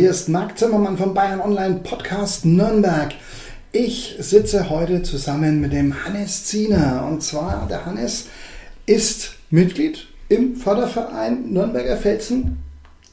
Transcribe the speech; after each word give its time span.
hier 0.00 0.12
ist 0.12 0.30
Marc 0.30 0.56
Zimmermann 0.56 0.96
vom 0.96 1.12
Bayern 1.12 1.42
Online 1.42 1.80
Podcast 1.84 2.46
Nürnberg. 2.46 3.10
Ich 3.70 4.16
sitze 4.18 4.70
heute 4.70 5.02
zusammen 5.02 5.60
mit 5.60 5.74
dem 5.74 5.94
Hannes 6.06 6.46
Ziener. 6.46 7.06
Und 7.06 7.22
zwar, 7.22 7.66
der 7.68 7.84
Hannes 7.84 8.28
ist 8.86 9.34
Mitglied 9.50 10.06
im 10.30 10.56
Förderverein 10.56 11.52
Nürnberger 11.52 11.98
Felsen 11.98 12.62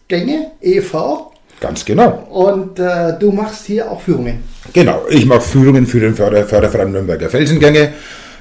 Gänge 0.07 0.51
e.V. 0.61 1.33
Ganz 1.59 1.83
genau. 1.83 2.25
Und 2.29 2.79
äh, 2.79 3.19
du 3.19 3.33
machst 3.33 3.65
hier 3.65 3.91
auch 3.91 3.99
Führungen. 3.99 4.41
Genau, 4.71 5.01
ich 5.09 5.25
mache 5.25 5.41
Führungen 5.41 5.85
für 5.85 5.99
den 5.99 6.15
Förder 6.15 6.45
Förderverein 6.45 6.93
Nürnberger 6.93 7.29
Felsengänge. 7.29 7.95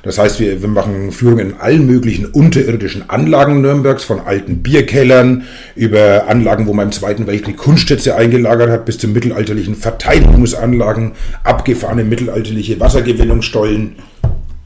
Das 0.07 0.19
heißt, 0.19 0.39
wir, 0.39 0.63
wir 0.63 0.69
machen 0.69 1.11
Führungen 1.11 1.51
in 1.51 1.57
allen 1.57 1.85
möglichen 1.85 2.27
unterirdischen 2.27 3.11
Anlagen 3.11 3.61
Nürnbergs, 3.61 4.05
von 4.05 4.21
alten 4.21 4.63
Bierkellern 4.63 5.43
über 5.75 6.29
Anlagen, 6.29 6.69
wo 6.69 6.73
man 6.73 6.87
im 6.87 6.93
Zweiten 6.93 7.27
Weltkrieg 7.27 7.57
Kunstschätze 7.57 8.15
eingelagert 8.15 8.71
hat, 8.71 8.85
bis 8.85 8.99
zu 8.99 9.09
mittelalterlichen 9.09 9.75
Verteidigungsanlagen, 9.75 11.13
abgefahrene 11.43 12.05
mittelalterliche 12.05 12.79
Wassergewinnungsstollen. 12.79 13.97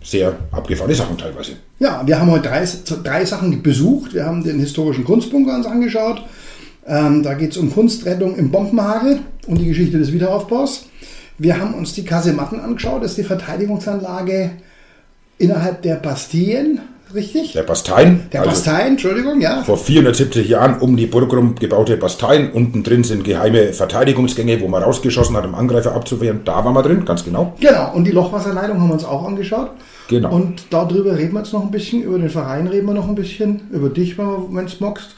Sehr 0.03 0.37
abgefahrene 0.53 0.95
Sachen 0.95 1.17
teilweise. 1.17 1.53
Ja, 1.79 2.03
wir 2.07 2.21
haben 2.21 2.31
heute 2.31 2.49
drei, 2.49 2.69
drei 3.03 3.25
Sachen 3.25 3.63
besucht. 3.63 4.13
Wir 4.13 4.27
haben 4.27 4.45
den 4.45 4.61
historischen 4.61 5.05
Kunstbunker 5.05 5.55
uns 5.55 5.65
angeschaut. 5.65 6.23
Ähm, 6.87 7.23
da 7.23 7.33
geht 7.33 7.53
es 7.53 7.57
um 7.57 7.73
Kunstrettung 7.73 8.37
im 8.37 8.51
Bombenhagel 8.51 9.21
und 9.47 9.59
die 9.59 9.67
Geschichte 9.67 9.99
des 9.99 10.13
Wiederaufbaus. 10.13 10.87
Wir 11.39 11.59
haben 11.59 11.73
uns 11.73 11.95
die 11.95 12.05
Kasematten 12.05 12.61
angeschaut. 12.61 13.03
Das 13.03 13.13
ist 13.13 13.19
die 13.19 13.25
Verteidigungsanlage 13.25 14.51
innerhalb 15.41 15.83
der 15.83 15.97
Bastillen, 15.97 16.81
richtig? 17.15 17.53
Der 17.53 17.63
Basteien. 17.63 18.29
Der 18.33 18.41
also 18.41 18.53
Basteien, 18.53 18.93
Entschuldigung, 18.93 19.41
ja. 19.41 19.63
Vor 19.63 19.79
470 19.79 20.49
Jahren 20.49 20.79
um 20.81 20.97
die 20.97 21.07
Burg 21.07 21.33
rum 21.33 21.55
gebaute 21.55 21.97
Basteien. 21.97 22.53
Unten 22.53 22.83
drin 22.83 23.05
sind 23.05 23.25
geheime 23.25 23.73
Verteidigungsgänge, 23.73 24.61
wo 24.61 24.69
man 24.69 24.83
rausgeschossen 24.83 25.37
hat, 25.37 25.45
um 25.45 25.55
Angreifer 25.55 25.95
abzuwehren. 25.95 26.43
Da 26.45 26.65
waren 26.65 26.75
wir 26.75 26.83
drin, 26.83 27.05
ganz 27.05 27.25
genau. 27.25 27.55
Genau, 27.59 27.93
und 27.95 28.05
die 28.05 28.13
Lochwasserleitung 28.13 28.81
haben 28.81 28.89
wir 28.89 28.95
uns 28.95 29.05
auch 29.05 29.27
angeschaut. 29.27 29.71
Genau. 30.09 30.35
Und 30.35 30.65
darüber 30.71 31.17
reden 31.17 31.33
wir 31.35 31.41
jetzt 31.41 31.53
noch 31.53 31.63
ein 31.63 31.71
bisschen, 31.71 32.03
über 32.03 32.19
den 32.19 32.31
Verein 32.31 32.67
reden 32.67 32.87
wir 32.87 32.95
noch 32.95 33.09
ein 33.09 33.15
bisschen, 33.15 33.63
über 33.71 33.89
dich, 33.89 34.19
wenn 34.19 34.65
es 34.65 34.81
magst. 34.81 35.11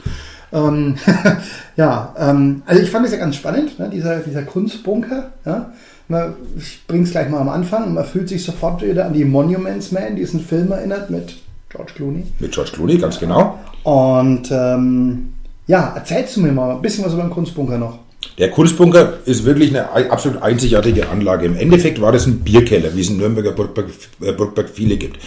Ähm, 0.53 0.95
ja, 1.75 2.13
ähm, 2.17 2.61
also 2.65 2.81
ich 2.81 2.91
fand 2.91 3.05
es 3.05 3.11
ja 3.11 3.17
ganz 3.17 3.35
spannend, 3.35 3.79
ne, 3.79 3.89
dieser, 3.89 4.19
dieser 4.19 4.43
Kunstbunker. 4.43 5.31
Ja. 5.45 5.73
Man, 6.13 6.33
ich 6.57 6.81
bringe 6.87 7.03
es 7.03 7.11
gleich 7.11 7.29
mal 7.29 7.41
am 7.41 7.49
Anfang 7.49 7.87
und 7.87 7.93
man 7.95 8.05
fühlt 8.05 8.29
sich 8.29 8.43
sofort 8.43 8.81
wieder 8.81 9.05
an 9.05 9.13
die 9.13 9.25
Monuments 9.25 9.91
Man, 9.91 10.15
diesen 10.15 10.39
Film 10.39 10.71
erinnert 10.71 11.09
mit 11.09 11.35
George 11.69 11.91
Clooney. 11.95 12.23
Mit 12.39 12.53
George 12.53 12.71
Clooney, 12.73 12.97
ganz 12.97 13.19
genau. 13.19 13.59
Und 13.83 14.49
ähm, 14.51 15.33
ja, 15.67 15.93
erzählst 15.95 16.37
du 16.37 16.41
mir 16.41 16.51
mal 16.51 16.71
ein 16.71 16.81
bisschen 16.81 17.03
was 17.03 17.13
über 17.13 17.23
den 17.23 17.31
Kunstbunker 17.31 17.77
noch. 17.77 17.99
Der 18.37 18.49
Kunstbunker 18.49 19.13
ist 19.25 19.45
wirklich 19.45 19.69
eine 19.69 20.11
absolut 20.11 20.41
einzigartige 20.41 21.09
Anlage. 21.09 21.45
Im 21.45 21.55
Endeffekt 21.55 22.01
war 22.01 22.11
das 22.11 22.25
ein 22.25 22.39
Bierkeller, 22.39 22.95
wie 22.95 23.01
es 23.01 23.09
in 23.09 23.17
Nürnberger 23.17 23.51
Burgberg, 23.51 23.87
äh, 24.21 24.31
Burgberg 24.31 24.69
viele 24.69 24.97
gibt. 24.97 25.19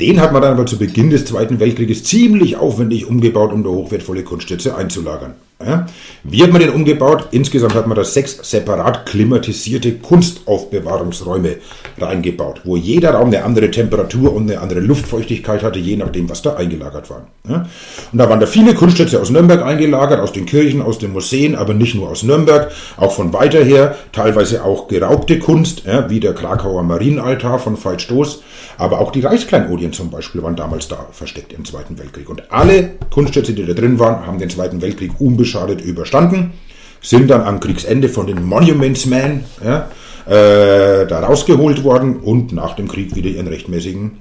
Den 0.00 0.20
hat 0.20 0.32
man 0.32 0.40
dann 0.40 0.54
aber 0.54 0.66
zu 0.66 0.78
Beginn 0.78 1.10
des 1.10 1.24
Zweiten 1.26 1.60
Weltkrieges 1.60 2.04
ziemlich 2.04 2.56
aufwendig 2.56 3.06
umgebaut, 3.06 3.52
um 3.52 3.64
da 3.64 3.70
hochwertvolle 3.70 4.22
Kunstschätze 4.22 4.76
einzulagern. 4.76 5.34
Ja. 5.64 5.86
Wie 6.24 6.42
hat 6.42 6.50
man 6.50 6.60
den 6.60 6.70
umgebaut? 6.70 7.28
Insgesamt 7.30 7.74
hat 7.74 7.86
man 7.86 7.96
da 7.96 8.04
sechs 8.04 8.38
separat 8.42 9.06
klimatisierte 9.06 9.92
Kunstaufbewahrungsräume 9.94 11.56
reingebaut, 11.96 12.62
wo 12.64 12.76
jeder 12.76 13.12
Raum 13.12 13.28
eine 13.28 13.44
andere 13.44 13.70
Temperatur 13.70 14.34
und 14.34 14.50
eine 14.50 14.60
andere 14.60 14.80
Luftfeuchtigkeit 14.80 15.62
hatte, 15.62 15.78
je 15.78 15.96
nachdem, 15.96 16.28
was 16.28 16.42
da 16.42 16.54
eingelagert 16.54 17.08
war. 17.08 17.28
Ja. 17.48 17.66
Und 18.10 18.18
da 18.18 18.28
waren 18.28 18.40
da 18.40 18.46
viele 18.46 18.74
Kunstschätze 18.74 19.20
aus 19.20 19.30
Nürnberg 19.30 19.62
eingelagert, 19.62 20.18
aus 20.18 20.32
den 20.32 20.44
Kirchen, 20.44 20.82
aus 20.82 20.98
den 20.98 21.12
Museen, 21.12 21.54
aber 21.54 21.72
nicht 21.72 21.94
nur 21.94 22.10
aus 22.10 22.24
Nürnberg, 22.24 22.72
auch 22.96 23.12
von 23.12 23.32
weiter 23.32 23.62
her, 23.62 23.96
teilweise 24.12 24.64
auch 24.64 24.88
geraubte 24.88 25.38
Kunst, 25.38 25.84
ja, 25.86 26.10
wie 26.10 26.20
der 26.20 26.34
Krakauer 26.34 26.82
Marienaltar 26.82 27.60
von 27.60 27.82
Veit 27.82 28.02
Stoß, 28.02 28.42
aber 28.76 28.98
auch 28.98 29.12
die 29.12 29.20
Reichskleinodien 29.20 29.92
zum 29.92 30.10
Beispiel 30.10 30.42
waren 30.42 30.56
damals 30.56 30.88
da 30.88 31.06
versteckt 31.12 31.52
im 31.52 31.64
Zweiten 31.64 31.96
Weltkrieg. 31.98 32.28
Und 32.28 32.50
alle 32.50 32.90
Kunstschätze, 33.10 33.52
die 33.52 33.64
da 33.64 33.72
drin 33.72 34.00
waren, 34.00 34.26
haben 34.26 34.38
den 34.38 34.50
Zweiten 34.50 34.82
Weltkrieg 34.82 35.12
unbeschadet 35.20 35.43
unbeschadet 35.44 35.82
überstanden, 35.82 36.52
sind 37.02 37.28
dann 37.30 37.42
am 37.42 37.60
Kriegsende 37.60 38.08
von 38.08 38.26
den 38.26 38.42
Monuments 38.42 39.04
Men 39.06 39.44
ja, 39.62 39.88
äh, 40.26 41.06
da 41.06 41.20
rausgeholt 41.20 41.84
worden 41.84 42.16
und 42.16 42.52
nach 42.52 42.76
dem 42.76 42.88
Krieg 42.88 43.14
wieder 43.14 43.28
ihren 43.28 43.46
rechtmäßigen 43.46 44.12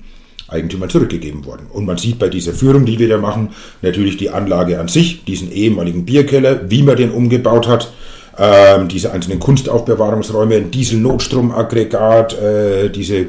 Eigentümern 0.50 0.90
zurückgegeben 0.90 1.46
worden. 1.46 1.68
Und 1.72 1.86
man 1.86 1.98
sieht 1.98 2.20
bei 2.20 2.28
dieser 2.28 2.52
Führung, 2.52 2.86
die 2.86 3.00
wir 3.00 3.08
da 3.08 3.18
machen, 3.18 3.50
natürlich 3.82 4.18
die 4.18 4.30
Anlage 4.30 4.80
an 4.80 4.90
sich, 4.90 5.24
diesen 5.24 5.52
ehemaligen 5.52 6.04
Bierkeller, 6.04 6.70
wie 6.70 6.84
man 6.84 6.98
den 6.98 7.12
umgebaut 7.12 7.68
hat, 7.70 7.94
ähm, 8.38 8.90
diese 8.90 9.14
einzelnen 9.14 9.40
Kunstaufbewahrungsräume, 9.40 10.56
ein 10.56 10.72
Diesel-Notstromaggregat, 10.72 12.34
äh, 12.34 12.90
diese 12.90 13.28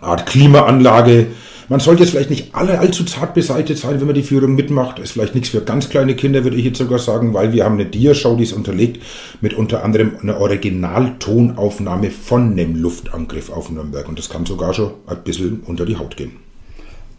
Art 0.00 0.26
Klimaanlage, 0.26 1.26
man 1.68 1.80
sollte 1.80 2.02
jetzt 2.02 2.10
vielleicht 2.10 2.30
nicht 2.30 2.54
alle 2.54 2.78
allzu 2.78 3.04
zart 3.04 3.34
beseitigt 3.34 3.80
sein, 3.80 3.98
wenn 4.00 4.06
man 4.06 4.14
die 4.14 4.22
Führung 4.22 4.54
mitmacht. 4.54 4.98
Ist 4.98 5.12
vielleicht 5.12 5.34
nichts 5.34 5.50
für 5.50 5.60
ganz 5.62 5.88
kleine 5.88 6.14
Kinder, 6.14 6.44
würde 6.44 6.56
ich 6.56 6.64
jetzt 6.64 6.78
sogar 6.78 6.98
sagen, 6.98 7.34
weil 7.34 7.52
wir 7.52 7.64
haben 7.64 7.74
eine 7.74 7.86
Diashow, 7.86 8.36
die 8.36 8.44
ist 8.44 8.52
unterlegt 8.52 9.02
mit 9.40 9.54
unter 9.54 9.84
anderem 9.84 10.12
einer 10.22 10.38
Originaltonaufnahme 10.38 12.10
von 12.10 12.52
einem 12.52 12.76
Luftangriff 12.76 13.50
auf 13.50 13.70
Nürnberg. 13.70 14.08
Und 14.08 14.18
das 14.18 14.28
kann 14.28 14.46
sogar 14.46 14.74
schon 14.74 14.92
ein 15.06 15.22
bisschen 15.24 15.60
unter 15.66 15.86
die 15.86 15.96
Haut 15.96 16.16
gehen. 16.16 16.32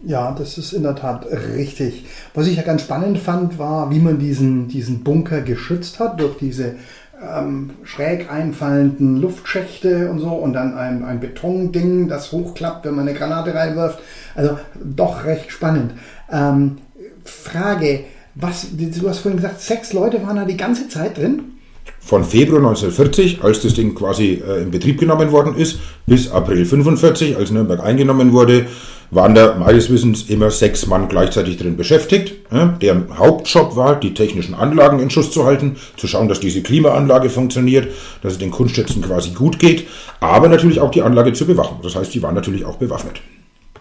Ja, 0.06 0.36
das 0.38 0.60
ist 0.60 0.74
in 0.74 0.84
der 0.84 0.96
Tat 0.96 1.26
richtig. 1.56 2.06
Was 2.36 2.46
ich 2.46 2.58
ja 2.58 2.64
ganz 2.64 2.84
spannend 2.84 3.18
fand, 3.18 3.58
war, 3.58 3.90
wie 3.90 4.00
man 4.00 4.20
diesen, 4.20 4.68
diesen 4.68 5.04
Bunker 5.04 5.42
geschützt 5.42 6.00
hat 6.00 6.20
durch 6.20 6.38
diese 6.38 6.76
ähm, 7.22 7.72
schräg 7.84 8.32
einfallenden 8.32 9.22
Luftschächte 9.22 10.10
und 10.10 10.20
so 10.20 10.30
und 10.30 10.54
dann 10.54 10.78
ein, 10.78 11.04
ein 11.04 11.20
Betonding, 11.20 12.08
das 12.08 12.32
hochklappt, 12.32 12.86
wenn 12.86 12.96
man 12.96 13.08
eine 13.08 13.18
Granate 13.18 13.54
reinwirft. 13.54 14.00
Also 14.36 14.58
doch 14.84 15.26
recht 15.26 15.52
spannend. 15.52 15.94
Ähm, 16.32 16.78
Frage, 17.24 18.02
was, 18.36 18.68
du 18.72 19.10
hast 19.10 19.20
vorhin 19.20 19.38
gesagt, 19.38 19.62
sechs 19.62 19.94
Leute 19.94 20.22
waren 20.24 20.36
da 20.36 20.46
die 20.46 20.58
ganze 20.58 20.90
Zeit 20.90 21.18
drin? 21.18 21.56
Von 22.00 22.24
Februar 22.24 22.60
1940, 22.60 23.44
als 23.44 23.62
das 23.62 23.74
Ding 23.74 23.96
quasi 23.96 24.44
äh, 24.48 24.62
in 24.62 24.72
Betrieb 24.72 25.00
genommen 25.00 25.32
worden 25.32 25.56
ist, 25.56 25.80
bis 26.06 26.30
April 26.30 26.60
1945, 26.60 27.36
als 27.36 27.50
Nürnberg 27.50 27.80
eingenommen 27.82 28.32
wurde, 28.32 28.68
waren 29.12 29.36
da 29.36 29.56
meines 29.56 29.90
Wissens 29.90 30.30
immer 30.30 30.52
sechs 30.52 30.88
Mann 30.88 31.08
gleichzeitig 31.08 31.58
drin 31.58 31.78
beschäftigt. 31.78 32.34
Ja, 32.52 32.68
deren 32.82 33.18
Hauptjob 33.18 33.76
war, 33.76 34.00
die 34.00 34.14
technischen 34.14 34.56
Anlagen 34.56 35.00
in 35.00 35.10
Schuss 35.10 35.32
zu 35.32 35.46
halten, 35.46 35.78
zu 35.98 36.08
schauen, 36.08 36.28
dass 36.28 36.40
diese 36.40 36.62
Klimaanlage 36.62 37.30
funktioniert, 37.30 37.88
dass 38.22 38.34
es 38.34 38.40
den 38.40 38.52
Kunstschätzen 38.52 39.02
quasi 39.02 39.32
gut 39.32 39.60
geht, 39.60 39.88
aber 40.20 40.50
natürlich 40.50 40.80
auch 40.80 40.92
die 40.92 41.02
Anlage 41.02 41.34
zu 41.34 41.46
bewachen. 41.46 41.78
Das 41.84 41.96
heißt, 41.96 42.14
die 42.14 42.22
waren 42.24 42.36
natürlich 42.36 42.66
auch 42.66 42.78
bewaffnet. 42.78 43.22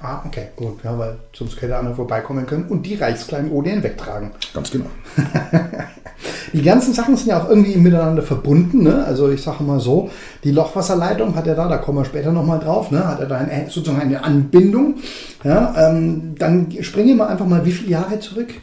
Ah, 0.01 0.23
okay, 0.27 0.49
gut. 0.55 0.85
Ja, 0.85 0.99
weil 0.99 1.17
sonst 1.33 1.61
hätte 1.63 1.79
einer 1.79 1.95
vorbeikommen 1.95 2.45
können 2.45 2.67
und 2.69 2.85
die 2.85 2.95
Reichskleinodien 2.95 3.83
wegtragen. 3.83 4.33
Ganz 4.53 4.71
genau. 4.71 4.87
die 6.53 6.63
ganzen 6.63 6.95
Sachen 6.95 7.17
sind 7.17 7.29
ja 7.29 7.43
auch 7.43 7.49
irgendwie 7.49 7.77
miteinander 7.77 8.23
verbunden. 8.23 8.83
Ne? 8.83 9.05
Also 9.05 9.31
ich 9.31 9.43
sage 9.43 9.63
mal 9.65 9.81
so, 9.81 10.11
die 10.43 10.53
Lochwasserleitung 10.53 11.35
hat 11.35 11.47
er 11.47 11.55
da, 11.55 11.69
da 11.69 11.79
kommen 11.79 11.99
wir 11.99 12.05
später 12.05 12.33
nochmal 12.33 12.61
drauf, 12.61 12.91
ne? 12.91 13.07
hat 13.07 13.21
er 13.21 13.27
da 13.27 13.37
eine, 13.37 13.71
sozusagen 13.71 14.01
eine 14.01 14.23
Anbindung. 14.23 14.97
Ja? 15.43 15.75
Ähm, 15.77 16.35
dann 16.39 16.69
springen 16.81 17.17
wir 17.17 17.29
einfach 17.29 17.47
mal 17.47 17.65
wie 17.65 17.73
viele 17.73 17.91
Jahre 17.91 18.21
zurück 18.21 18.55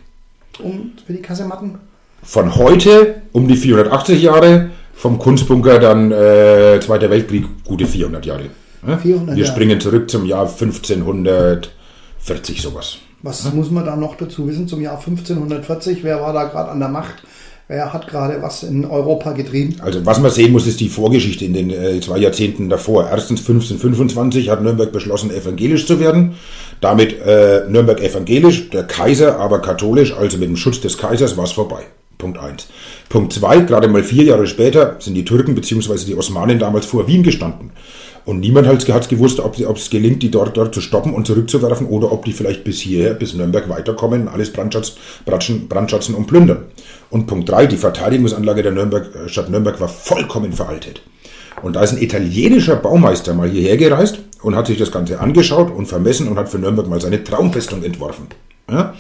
um, 0.63 0.91
für 1.05 1.13
die 1.13 1.21
Kasematten? 1.21 1.75
Von 2.23 2.55
heute 2.55 3.21
um 3.31 3.47
die 3.47 3.55
480 3.55 4.21
Jahre, 4.21 4.69
vom 4.93 5.17
Kunstbunker 5.17 5.79
dann 5.79 6.11
äh, 6.11 6.79
Zweiter 6.79 7.09
Weltkrieg 7.09 7.45
gute 7.65 7.87
400 7.87 8.25
Jahre. 8.25 8.45
400 9.01 9.35
Wir 9.35 9.45
springen 9.45 9.79
zurück 9.79 10.09
zum 10.09 10.25
Jahr 10.25 10.47
1540 10.47 12.61
sowas. 12.61 12.97
Was 13.23 13.43
ja? 13.43 13.51
muss 13.51 13.69
man 13.69 13.85
da 13.85 13.95
noch 13.95 14.15
dazu 14.15 14.47
wissen 14.47 14.67
zum 14.67 14.81
Jahr 14.81 14.97
1540? 14.97 16.03
Wer 16.03 16.21
war 16.21 16.33
da 16.33 16.45
gerade 16.45 16.71
an 16.71 16.79
der 16.79 16.89
Macht? 16.89 17.23
Wer 17.67 17.93
hat 17.93 18.07
gerade 18.07 18.41
was 18.41 18.63
in 18.63 18.85
Europa 18.85 19.31
getrieben? 19.31 19.77
Also 19.81 20.05
was 20.05 20.19
man 20.19 20.31
sehen 20.31 20.51
muss, 20.51 20.67
ist 20.67 20.79
die 20.79 20.89
Vorgeschichte 20.89 21.45
in 21.45 21.53
den 21.53 21.69
äh, 21.69 22.01
zwei 22.01 22.17
Jahrzehnten 22.17 22.69
davor. 22.69 23.07
Erstens 23.09 23.39
1525 23.41 24.49
hat 24.49 24.61
Nürnberg 24.61 24.91
beschlossen, 24.91 25.31
evangelisch 25.31 25.85
zu 25.85 25.99
werden. 25.99 26.35
Damit 26.81 27.21
äh, 27.21 27.63
Nürnberg 27.69 28.01
evangelisch, 28.01 28.69
der 28.71 28.83
Kaiser 28.83 29.39
aber 29.39 29.61
katholisch, 29.61 30.13
also 30.13 30.37
mit 30.37 30.49
dem 30.49 30.57
Schutz 30.57 30.81
des 30.81 30.97
Kaisers 30.97 31.37
war 31.37 31.45
es 31.45 31.53
vorbei. 31.53 31.83
Punkt 32.17 32.37
1. 32.37 32.67
Punkt 33.09 33.33
2, 33.33 33.61
gerade 33.61 33.87
mal 33.87 34.03
vier 34.03 34.23
Jahre 34.23 34.45
später 34.45 34.97
sind 34.99 35.15
die 35.15 35.25
Türken 35.25 35.55
bzw. 35.55 36.05
die 36.05 36.15
Osmanen 36.15 36.59
damals 36.59 36.85
vor 36.85 37.07
Wien 37.07 37.23
gestanden. 37.23 37.71
Und 38.25 38.39
niemand 38.39 38.67
hat 38.67 38.87
es 38.87 39.07
gewusst, 39.07 39.39
ob 39.39 39.57
es 39.57 39.89
gelingt, 39.89 40.21
die 40.21 40.29
dort, 40.29 40.55
dort 40.55 40.75
zu 40.75 40.81
stoppen 40.81 41.13
und 41.13 41.25
zurückzuwerfen 41.25 41.87
oder 41.87 42.11
ob 42.11 42.25
die 42.25 42.33
vielleicht 42.33 42.63
bis 42.63 42.79
hierher, 42.79 43.13
bis 43.13 43.33
Nürnberg 43.33 43.67
weiterkommen, 43.67 44.27
alles 44.27 44.53
Brandschatz, 44.53 44.95
brandschatzen, 45.25 45.67
brandschatzen 45.67 46.15
und 46.15 46.27
plündern. 46.27 46.65
Und 47.09 47.25
Punkt 47.25 47.49
3, 47.49 47.65
die 47.67 47.77
Verteidigungsanlage 47.77 48.63
der 48.63 48.71
Nürnberg, 48.71 49.15
äh, 49.15 49.29
Stadt 49.29 49.49
Nürnberg 49.49 49.79
war 49.81 49.89
vollkommen 49.89 50.53
veraltet. 50.53 51.01
Und 51.61 51.75
da 51.75 51.81
ist 51.81 51.93
ein 51.93 52.01
italienischer 52.01 52.75
Baumeister 52.75 53.33
mal 53.33 53.49
hierher 53.49 53.77
gereist 53.77 54.19
und 54.41 54.55
hat 54.55 54.67
sich 54.67 54.77
das 54.77 54.91
Ganze 54.91 55.19
angeschaut 55.19 55.71
und 55.71 55.87
vermessen 55.87 56.27
und 56.27 56.37
hat 56.37 56.49
für 56.49 56.59
Nürnberg 56.59 56.87
mal 56.87 57.01
seine 57.01 57.23
Traumfestung 57.23 57.83
entworfen. 57.83 58.27
Ja? 58.69 58.93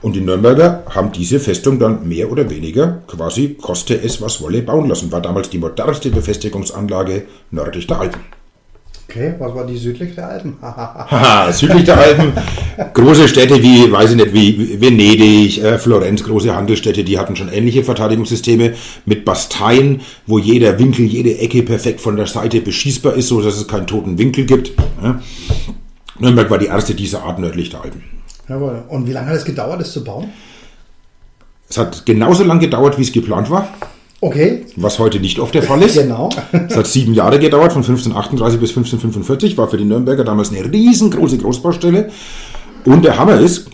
Und 0.00 0.14
die 0.14 0.20
Nürnberger 0.20 0.84
haben 0.90 1.10
diese 1.10 1.40
Festung 1.40 1.78
dann 1.78 2.08
mehr 2.08 2.30
oder 2.30 2.48
weniger 2.50 3.02
quasi, 3.08 3.54
koste 3.60 4.00
es 4.00 4.22
was 4.22 4.40
wolle, 4.40 4.62
bauen 4.62 4.88
lassen. 4.88 5.10
War 5.10 5.20
damals 5.20 5.50
die 5.50 5.58
modernste 5.58 6.10
Befestigungsanlage 6.10 7.24
nördlich 7.50 7.86
der 7.88 8.00
Alpen. 8.00 8.37
Okay, 9.10 9.34
was 9.38 9.54
war 9.54 9.66
die 9.66 9.78
südlich 9.78 10.14
der 10.14 10.28
Alpen? 10.28 10.58
Haha, 10.62 11.50
südlich 11.50 11.84
der 11.84 11.96
Alpen. 11.96 12.32
Große 12.92 13.26
Städte 13.26 13.62
wie, 13.62 13.90
weiß 13.90 14.10
ich 14.10 14.16
nicht, 14.16 14.34
wie 14.34 14.78
Venedig, 14.78 15.64
äh, 15.64 15.78
Florenz, 15.78 16.22
große 16.22 16.54
Handelsstädte, 16.54 17.04
die 17.04 17.18
hatten 17.18 17.34
schon 17.34 17.48
ähnliche 17.48 17.82
Verteidigungssysteme 17.82 18.74
mit 19.06 19.24
Basteien, 19.24 20.02
wo 20.26 20.38
jeder 20.38 20.78
Winkel, 20.78 21.06
jede 21.06 21.38
Ecke 21.38 21.62
perfekt 21.62 22.02
von 22.02 22.16
der 22.16 22.26
Seite 22.26 22.60
beschießbar 22.60 23.14
ist, 23.14 23.28
so 23.28 23.40
dass 23.40 23.56
es 23.56 23.66
keinen 23.66 23.86
toten 23.86 24.18
Winkel 24.18 24.44
gibt. 24.44 24.72
Ja. 25.02 25.22
Nürnberg 26.18 26.50
war 26.50 26.58
die 26.58 26.66
erste 26.66 26.94
dieser 26.94 27.22
Art 27.22 27.38
nördlich 27.38 27.70
der 27.70 27.80
Alpen. 27.80 28.02
Jawohl. 28.46 28.82
Und 28.88 29.06
wie 29.06 29.12
lange 29.12 29.28
hat 29.28 29.36
es 29.36 29.44
gedauert, 29.46 29.80
das 29.80 29.90
zu 29.90 30.04
bauen? 30.04 30.28
Es 31.70 31.78
hat 31.78 32.04
genauso 32.04 32.44
lange 32.44 32.60
gedauert, 32.60 32.98
wie 32.98 33.02
es 33.02 33.12
geplant 33.12 33.48
war. 33.48 33.68
Okay. 34.20 34.66
Was 34.76 34.98
heute 34.98 35.20
nicht 35.20 35.38
oft 35.38 35.54
der 35.54 35.62
Fall 35.62 35.82
ist. 35.82 35.94
Genau. 35.96 36.28
Es 36.68 36.76
hat 36.76 36.86
sieben 36.86 37.14
Jahre 37.14 37.38
gedauert, 37.38 37.72
von 37.72 37.82
1538 37.82 38.60
bis 38.60 38.70
1545, 38.70 39.56
war 39.56 39.68
für 39.68 39.76
die 39.76 39.84
Nürnberger 39.84 40.24
damals 40.24 40.50
eine 40.50 40.70
riesengroße 40.70 41.38
Großbaustelle. 41.38 42.10
Und 42.84 43.04
der 43.04 43.16
Hammer 43.18 43.38
ist, 43.40 43.70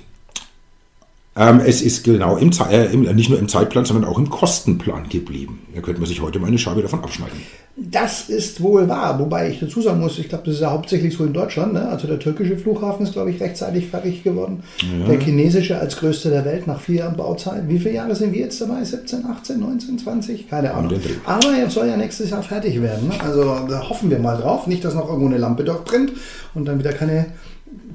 ähm, 1.37 1.61
es 1.67 1.83
ist 1.83 2.05
genau 2.05 2.37
im, 2.37 2.51
äh, 2.71 2.87
im, 2.87 3.03
nicht 3.15 3.29
nur 3.29 3.39
im 3.39 3.49
Zeitplan, 3.49 3.85
sondern 3.85 4.09
auch 4.09 4.19
im 4.19 4.31
Kostenplan 4.31 5.09
geblieben. 5.09 5.67
Da 5.75 5.81
könnte 5.81 6.01
man 6.01 6.09
sich 6.09 6.23
heute 6.23 6.39
mal 6.39 6.47
eine 6.47 6.59
Scheibe 6.59 6.83
davon 6.83 7.03
abschneiden. 7.03 7.41
Das 7.77 8.29
ist 8.29 8.63
wohl 8.63 8.89
wahr, 8.89 9.19
wobei 9.19 9.51
ich 9.51 9.59
dazu 9.59 9.83
sagen 9.83 9.99
muss, 9.99 10.17
ich 10.21 10.29
glaube, 10.29 10.45
das 10.45 10.55
ist 10.55 10.61
ja 10.61 10.71
hauptsächlich 10.71 11.17
so 11.17 11.25
in 11.25 11.33
Deutschland. 11.33 11.73
Ne? 11.73 11.89
Also 11.89 12.07
der 12.07 12.21
türkische 12.21 12.57
Flughafen 12.57 13.05
ist, 13.05 13.15
glaube 13.15 13.33
ich, 13.33 13.41
rechtzeitig 13.41 13.89
fertig 13.89 14.23
geworden. 14.23 14.63
Ja. 15.01 15.09
Der 15.09 15.19
chinesische 15.19 15.77
als 15.77 15.97
größter 15.97 16.31
der 16.31 16.45
Welt 16.45 16.69
nach 16.69 16.81
vier 16.81 16.97
Jahren 17.01 17.17
Bauzeit. 17.17 17.65
Wie 17.67 17.81
viele 17.81 17.95
Jahre 17.95 18.15
sind 18.15 18.33
wir 18.33 18.43
jetzt 18.43 18.61
dabei? 18.61 18.85
17, 18.85 19.27
18, 19.27 19.59
19, 19.59 19.99
20? 19.99 20.49
Keine 20.49 20.73
Ahnung. 20.73 20.93
Aber 21.25 21.49
er 21.53 21.69
soll 21.69 21.89
ja 21.89 21.97
nächstes 21.97 22.31
Jahr 22.31 22.45
fertig 22.45 22.81
werden. 22.81 23.09
Ne? 23.09 23.15
Also 23.21 23.43
da 23.69 23.89
hoffen 23.89 24.09
wir 24.09 24.21
mal 24.21 24.37
drauf. 24.37 24.69
Nicht, 24.69 24.85
dass 24.85 24.95
noch 24.95 25.09
irgendwo 25.09 25.27
eine 25.27 25.39
Lampe 25.39 25.65
dort 25.65 25.85
brennt 25.85 26.13
und 26.55 26.67
dann 26.67 26.79
wieder 26.79 26.93
keine 26.93 27.27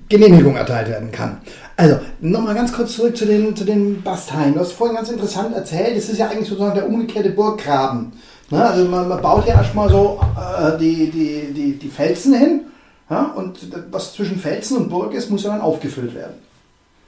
Genehmigung 0.10 0.56
erteilt 0.56 0.90
werden 0.90 1.12
kann. 1.12 1.38
Also, 1.80 1.98
nochmal 2.20 2.56
ganz 2.56 2.74
kurz 2.74 2.94
zurück 2.94 3.16
zu 3.16 3.26
den, 3.26 3.56
zu 3.56 3.64
den 3.64 4.02
Basteien. 4.04 4.54
Du 4.54 4.60
hast 4.60 4.74
vorhin 4.74 4.98
ganz 4.98 5.10
interessant 5.10 5.56
erzählt, 5.56 5.96
es 5.96 6.10
ist 6.10 6.18
ja 6.18 6.28
eigentlich 6.28 6.50
sozusagen 6.50 6.76
der 6.76 6.86
umgekehrte 6.86 7.30
Burggraben. 7.30 8.12
Ne? 8.50 8.62
Also 8.62 8.84
man, 8.84 9.08
man, 9.08 9.22
baut 9.22 9.48
ja 9.48 9.54
erstmal 9.54 9.90
so 9.90 10.20
äh, 10.36 10.78
die, 10.78 11.10
die, 11.10 11.54
die, 11.54 11.80
die 11.80 11.88
Felsen 11.88 12.34
hin 12.34 12.62
ja? 13.10 13.32
und 13.34 13.60
was 13.92 14.14
zwischen 14.14 14.38
Felsen 14.38 14.76
und 14.76 14.90
Burg 14.90 15.14
ist, 15.14 15.30
muss 15.30 15.44
ja 15.44 15.52
dann 15.52 15.62
aufgefüllt 15.62 16.14
werden. 16.14 16.34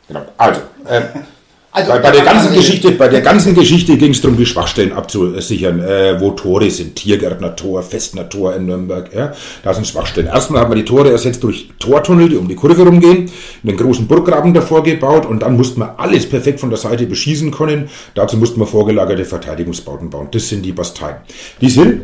Genau. 0.07 0.21
Also, 0.37 0.61
äh, 0.85 1.01
also, 1.71 1.91
bei, 1.91 1.99
bei, 1.99 2.11
der 2.11 2.23
ganzen 2.23 2.53
Geschichte, 2.53 2.91
bei 2.91 3.07
der 3.07 3.21
ganzen 3.21 3.55
Geschichte 3.55 3.97
ging 3.97 4.11
es 4.11 4.19
darum, 4.19 4.35
die 4.35 4.45
Schwachstellen 4.45 4.91
abzusichern, 4.91 5.79
äh, 5.79 6.19
wo 6.19 6.31
Tore 6.31 6.69
sind, 6.69 6.95
Tiergärtner 6.95 7.55
Tor, 7.55 7.81
Festner 7.81 8.27
Tor 8.27 8.55
in 8.55 8.65
Nürnberg. 8.65 9.13
Ja, 9.13 9.33
da 9.63 9.73
sind 9.73 9.87
Schwachstellen. 9.87 10.27
Erstmal 10.27 10.61
hat 10.61 10.69
man 10.69 10.77
die 10.77 10.85
Tore 10.85 11.11
ersetzt 11.11 11.43
durch 11.43 11.69
Tortunnel, 11.79 12.27
die 12.27 12.35
um 12.35 12.47
die 12.47 12.55
Kurve 12.55 12.83
rumgehen, 12.83 13.31
einen 13.63 13.77
großen 13.77 14.05
Burggraben 14.05 14.53
davor 14.53 14.83
gebaut 14.83 15.25
und 15.25 15.43
dann 15.43 15.55
musste 15.55 15.79
man 15.79 15.91
alles 15.97 16.27
perfekt 16.27 16.59
von 16.59 16.69
der 16.69 16.79
Seite 16.79 17.05
beschießen 17.05 17.51
können. 17.51 17.89
Dazu 18.15 18.35
musste 18.35 18.59
man 18.59 18.67
vorgelagerte 18.67 19.23
Verteidigungsbauten 19.23 20.09
bauen. 20.09 20.27
Das 20.31 20.49
sind 20.49 20.63
die 20.63 20.73
Basteien. 20.73 21.17
Die 21.61 21.69
sind 21.69 22.01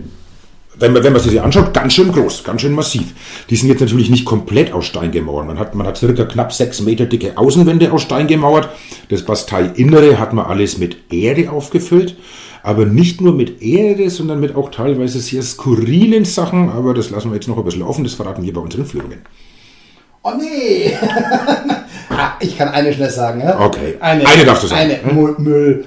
wenn 0.79 0.94
man, 0.94 1.03
wenn 1.03 1.13
man 1.13 1.21
sich 1.21 1.41
anschaut, 1.41 1.74
ganz 1.74 1.94
schön 1.94 2.12
groß, 2.12 2.44
ganz 2.44 2.62
schön 2.62 2.74
massiv. 2.74 3.13
Die 3.50 3.56
sind 3.56 3.69
jetzt 3.69 3.81
natürlich 3.81 4.09
nicht 4.09 4.25
komplett 4.25 4.71
aus 4.71 4.85
Stein 4.85 5.12
gemauert. 5.12 5.47
Man 5.47 5.59
hat, 5.59 5.75
man 5.75 5.88
hat 5.88 5.97
circa 5.97 6.25
knapp 6.25 6.53
sechs 6.53 6.81
Meter 6.81 7.06
dicke 7.06 7.38
Außenwände 7.38 7.91
aus 7.91 8.03
Stein 8.03 8.27
gemauert. 8.27 8.69
Das 9.09 9.24
Basteiinnere 9.24 10.19
hat 10.19 10.33
man 10.33 10.45
alles 10.45 10.77
mit 10.77 10.97
Erde 11.12 11.51
aufgefüllt. 11.51 12.15
Aber 12.63 12.85
nicht 12.85 13.21
nur 13.21 13.33
mit 13.33 13.62
Erde, 13.62 14.09
sondern 14.09 14.39
mit 14.39 14.56
auch 14.56 14.69
teilweise 14.69 15.19
sehr 15.19 15.41
skurrilen 15.41 16.25
Sachen. 16.25 16.69
Aber 16.69 16.94
das 16.94 17.09
lassen 17.09 17.31
wir 17.31 17.35
jetzt 17.35 17.47
noch 17.47 17.57
ein 17.57 17.63
bisschen 17.63 17.83
offen. 17.83 18.03
Das 18.03 18.13
verraten 18.13 18.44
wir 18.44 18.53
bei 18.53 18.62
unseren 18.62 18.85
Führungen. 18.85 19.19
Oh 20.23 20.33
nee! 20.38 20.91
ah, 22.09 22.33
ich 22.39 22.57
kann 22.57 22.69
eine 22.69 22.94
schnell 22.94 23.09
sagen. 23.09 23.42
Ja? 23.42 23.59
Okay. 23.59 23.98
Eine, 24.00 24.25
eine 24.27 24.45
darfst 24.45 24.63
du 24.63 24.68
sagen. 24.68 24.81
Eine 24.81 25.04
hm? 25.04 25.36
Müll. 25.38 25.86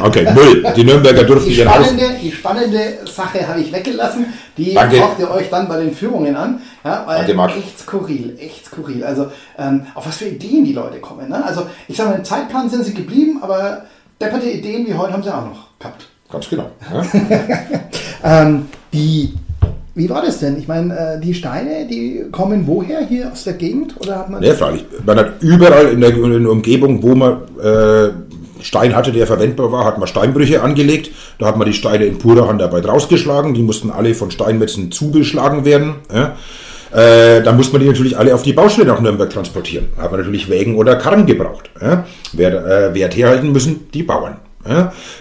Okay, 0.00 0.26
Müll. 0.32 0.64
Die 0.76 0.84
Nürnberger 0.84 1.24
durften 1.24 1.48
die 1.48 1.56
spannende, 1.56 2.10
Die 2.22 2.32
spannende 2.32 2.98
Sache 3.04 3.46
habe 3.46 3.60
ich 3.60 3.72
weggelassen. 3.72 4.26
Die 4.56 4.74
Danke. 4.74 4.96
schaut 4.96 5.18
ihr 5.18 5.30
euch 5.30 5.48
dann 5.50 5.68
bei 5.68 5.78
den 5.78 5.94
Führungen 5.94 6.36
an. 6.36 6.60
Ja, 6.84 7.04
weil 7.06 7.26
Danke, 7.26 7.58
echt 7.58 7.78
skurril, 7.80 8.36
echt 8.38 8.66
skurril. 8.66 9.04
Also 9.04 9.30
ähm, 9.58 9.86
auf 9.94 10.06
was 10.06 10.16
für 10.16 10.26
Ideen 10.26 10.64
die 10.64 10.72
Leute 10.72 10.98
kommen. 10.98 11.28
Ne? 11.28 11.44
Also 11.44 11.66
ich 11.88 11.96
sage 11.96 12.10
mal, 12.10 12.16
im 12.16 12.24
Zeitplan 12.24 12.68
sind 12.70 12.84
sie 12.84 12.94
geblieben, 12.94 13.38
aber 13.42 13.86
depperte 14.20 14.48
Ideen 14.48 14.86
wie 14.86 14.94
heute 14.94 15.12
haben 15.12 15.22
sie 15.22 15.34
auch 15.34 15.44
noch 15.44 15.78
gehabt. 15.78 16.08
Ganz 16.30 16.48
genau. 16.48 16.70
Ja? 16.92 17.04
ähm, 18.42 18.68
die 18.92 19.34
wie 19.96 20.10
war 20.10 20.20
das 20.20 20.40
denn? 20.40 20.58
Ich 20.58 20.68
meine, 20.68 20.94
äh, 20.94 21.20
die 21.20 21.32
Steine, 21.32 21.86
die 21.90 22.26
kommen 22.30 22.66
woher? 22.66 23.00
Hier 23.06 23.32
aus 23.32 23.44
der 23.44 23.54
Gegend? 23.54 23.94
Oder 23.98 24.18
hat 24.18 24.30
man 24.30 24.42
ja, 24.42 24.52
freilich. 24.52 24.84
Man 25.06 25.18
hat 25.18 25.40
überall 25.40 25.86
in 25.86 26.02
der, 26.02 26.14
in 26.14 26.42
der 26.42 26.52
Umgebung, 26.52 27.02
wo 27.02 27.14
man 27.14 27.38
äh, 27.62 28.10
Stein 28.62 28.94
hatte, 28.94 29.10
der 29.10 29.26
verwendbar 29.26 29.72
war, 29.72 29.86
hat 29.86 29.98
man 29.98 30.06
Steinbrüche 30.06 30.62
angelegt. 30.62 31.10
Da 31.38 31.46
hat 31.46 31.56
man 31.56 31.66
die 31.66 31.72
Steine 31.72 32.04
in 32.04 32.18
purer 32.18 32.46
Handarbeit 32.46 32.86
rausgeschlagen. 32.86 33.54
Die 33.54 33.62
mussten 33.62 33.90
alle 33.90 34.14
von 34.14 34.30
Steinmetzen 34.30 34.92
zugeschlagen 34.92 35.64
werden. 35.64 35.94
Ja. 36.12 36.36
Äh, 36.92 37.42
da 37.42 37.52
muss 37.52 37.72
man 37.72 37.80
die 37.80 37.88
natürlich 37.88 38.18
alle 38.18 38.34
auf 38.34 38.42
die 38.42 38.52
Baustelle 38.52 38.88
nach 38.88 39.00
Nürnberg 39.00 39.30
transportieren. 39.30 39.88
Da 39.96 40.02
hat 40.02 40.10
man 40.10 40.20
natürlich 40.20 40.50
Wägen 40.50 40.76
oder 40.76 40.96
Karren 40.96 41.24
gebraucht. 41.24 41.70
Ja. 41.80 42.04
Wer 42.34 42.66
äh, 42.66 42.94
Wert 42.94 43.16
herhalten 43.16 43.50
müssen? 43.50 43.88
Die 43.94 44.02
Bauern. 44.02 44.36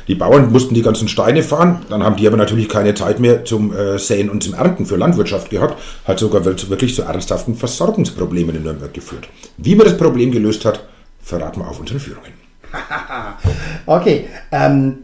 Die 0.07 0.15
Bauern 0.15 0.51
mussten 0.51 0.73
die 0.73 0.81
ganzen 0.81 1.07
Steine 1.07 1.43
fahren, 1.43 1.85
dann 1.89 2.03
haben 2.03 2.15
die 2.15 2.27
aber 2.27 2.37
natürlich 2.37 2.69
keine 2.69 2.93
Zeit 2.93 3.19
mehr 3.19 3.45
zum 3.45 3.75
äh, 3.75 3.97
Säen 3.97 4.29
und 4.29 4.43
zum 4.43 4.53
Ernten 4.53 4.85
für 4.85 4.95
Landwirtschaft 4.95 5.49
gehabt, 5.49 5.81
hat 6.05 6.19
sogar 6.19 6.45
wirklich 6.45 6.95
zu 6.95 7.03
ernsthaften 7.03 7.55
Versorgungsproblemen 7.55 8.55
in 8.55 8.63
Nürnberg 8.63 8.93
geführt. 8.93 9.27
Wie 9.57 9.75
man 9.75 9.85
das 9.85 9.97
Problem 9.97 10.31
gelöst 10.31 10.65
hat, 10.65 10.83
verraten 11.21 11.61
wir 11.61 11.67
auf 11.67 11.79
unseren 11.79 11.99
Führungen. 11.99 12.33
okay, 13.85 14.27
ähm, 14.51 14.97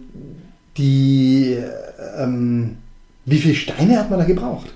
die, 0.77 1.57
ähm, 2.17 2.77
wie 3.25 3.37
viele 3.37 3.55
Steine 3.55 3.99
hat 3.99 4.09
man 4.09 4.19
da 4.19 4.25
gebraucht? 4.25 4.73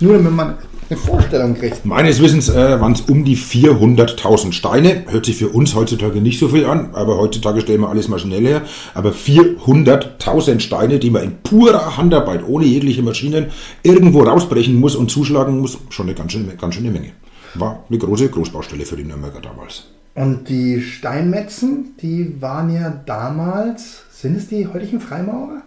Nur 0.00 0.14
damit 0.14 0.32
man 0.32 0.54
eine 0.90 0.98
Vorstellung 0.98 1.54
kriegt. 1.54 1.84
Meines 1.84 2.20
Wissens 2.20 2.48
äh, 2.48 2.80
waren 2.80 2.92
es 2.92 3.02
um 3.02 3.24
die 3.24 3.36
400.000 3.36 4.52
Steine. 4.52 5.04
Hört 5.08 5.26
sich 5.26 5.36
für 5.36 5.48
uns 5.48 5.74
heutzutage 5.74 6.20
nicht 6.20 6.38
so 6.38 6.48
viel 6.48 6.66
an, 6.66 6.90
aber 6.92 7.16
heutzutage 7.18 7.60
stellen 7.62 7.80
wir 7.80 7.88
alles 7.88 8.08
maschinell 8.08 8.46
her. 8.46 8.62
Aber 8.92 9.10
400.000 9.10 10.60
Steine, 10.60 10.98
die 10.98 11.10
man 11.10 11.22
in 11.22 11.36
purer 11.42 11.96
Handarbeit, 11.96 12.46
ohne 12.46 12.66
jegliche 12.66 13.02
Maschinen, 13.02 13.46
irgendwo 13.82 14.22
rausbrechen 14.22 14.78
muss 14.78 14.96
und 14.96 15.10
zuschlagen 15.10 15.58
muss, 15.58 15.78
schon 15.90 16.06
eine 16.06 16.14
ganz 16.14 16.32
schöne, 16.32 16.54
ganz 16.56 16.74
schöne 16.74 16.90
Menge. 16.90 17.12
War 17.54 17.84
eine 17.88 17.98
große 17.98 18.28
Großbaustelle 18.28 18.84
für 18.84 18.96
die 18.96 19.04
Nürnberger 19.04 19.40
damals. 19.40 19.84
Und 20.14 20.48
die 20.48 20.80
Steinmetzen, 20.80 21.96
die 22.00 22.40
waren 22.40 22.72
ja 22.72 22.90
damals, 23.06 24.02
sind 24.12 24.36
es 24.36 24.48
die 24.48 24.66
heutigen 24.66 25.00
Freimaurer? 25.00 25.62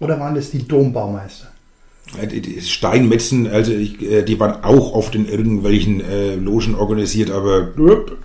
Oder 0.00 0.20
waren 0.20 0.36
das 0.36 0.50
die 0.50 0.66
Dombaumeister? 0.66 1.48
Die 2.16 2.60
Steinmetzen, 2.60 3.46
also 3.46 3.72
ich, 3.72 4.02
äh, 4.02 4.22
die 4.22 4.40
waren 4.40 4.64
auch 4.64 4.94
oft 4.94 5.14
in 5.14 5.28
irgendwelchen 5.28 6.00
äh, 6.00 6.36
Logen 6.36 6.74
organisiert, 6.74 7.30
aber 7.30 7.68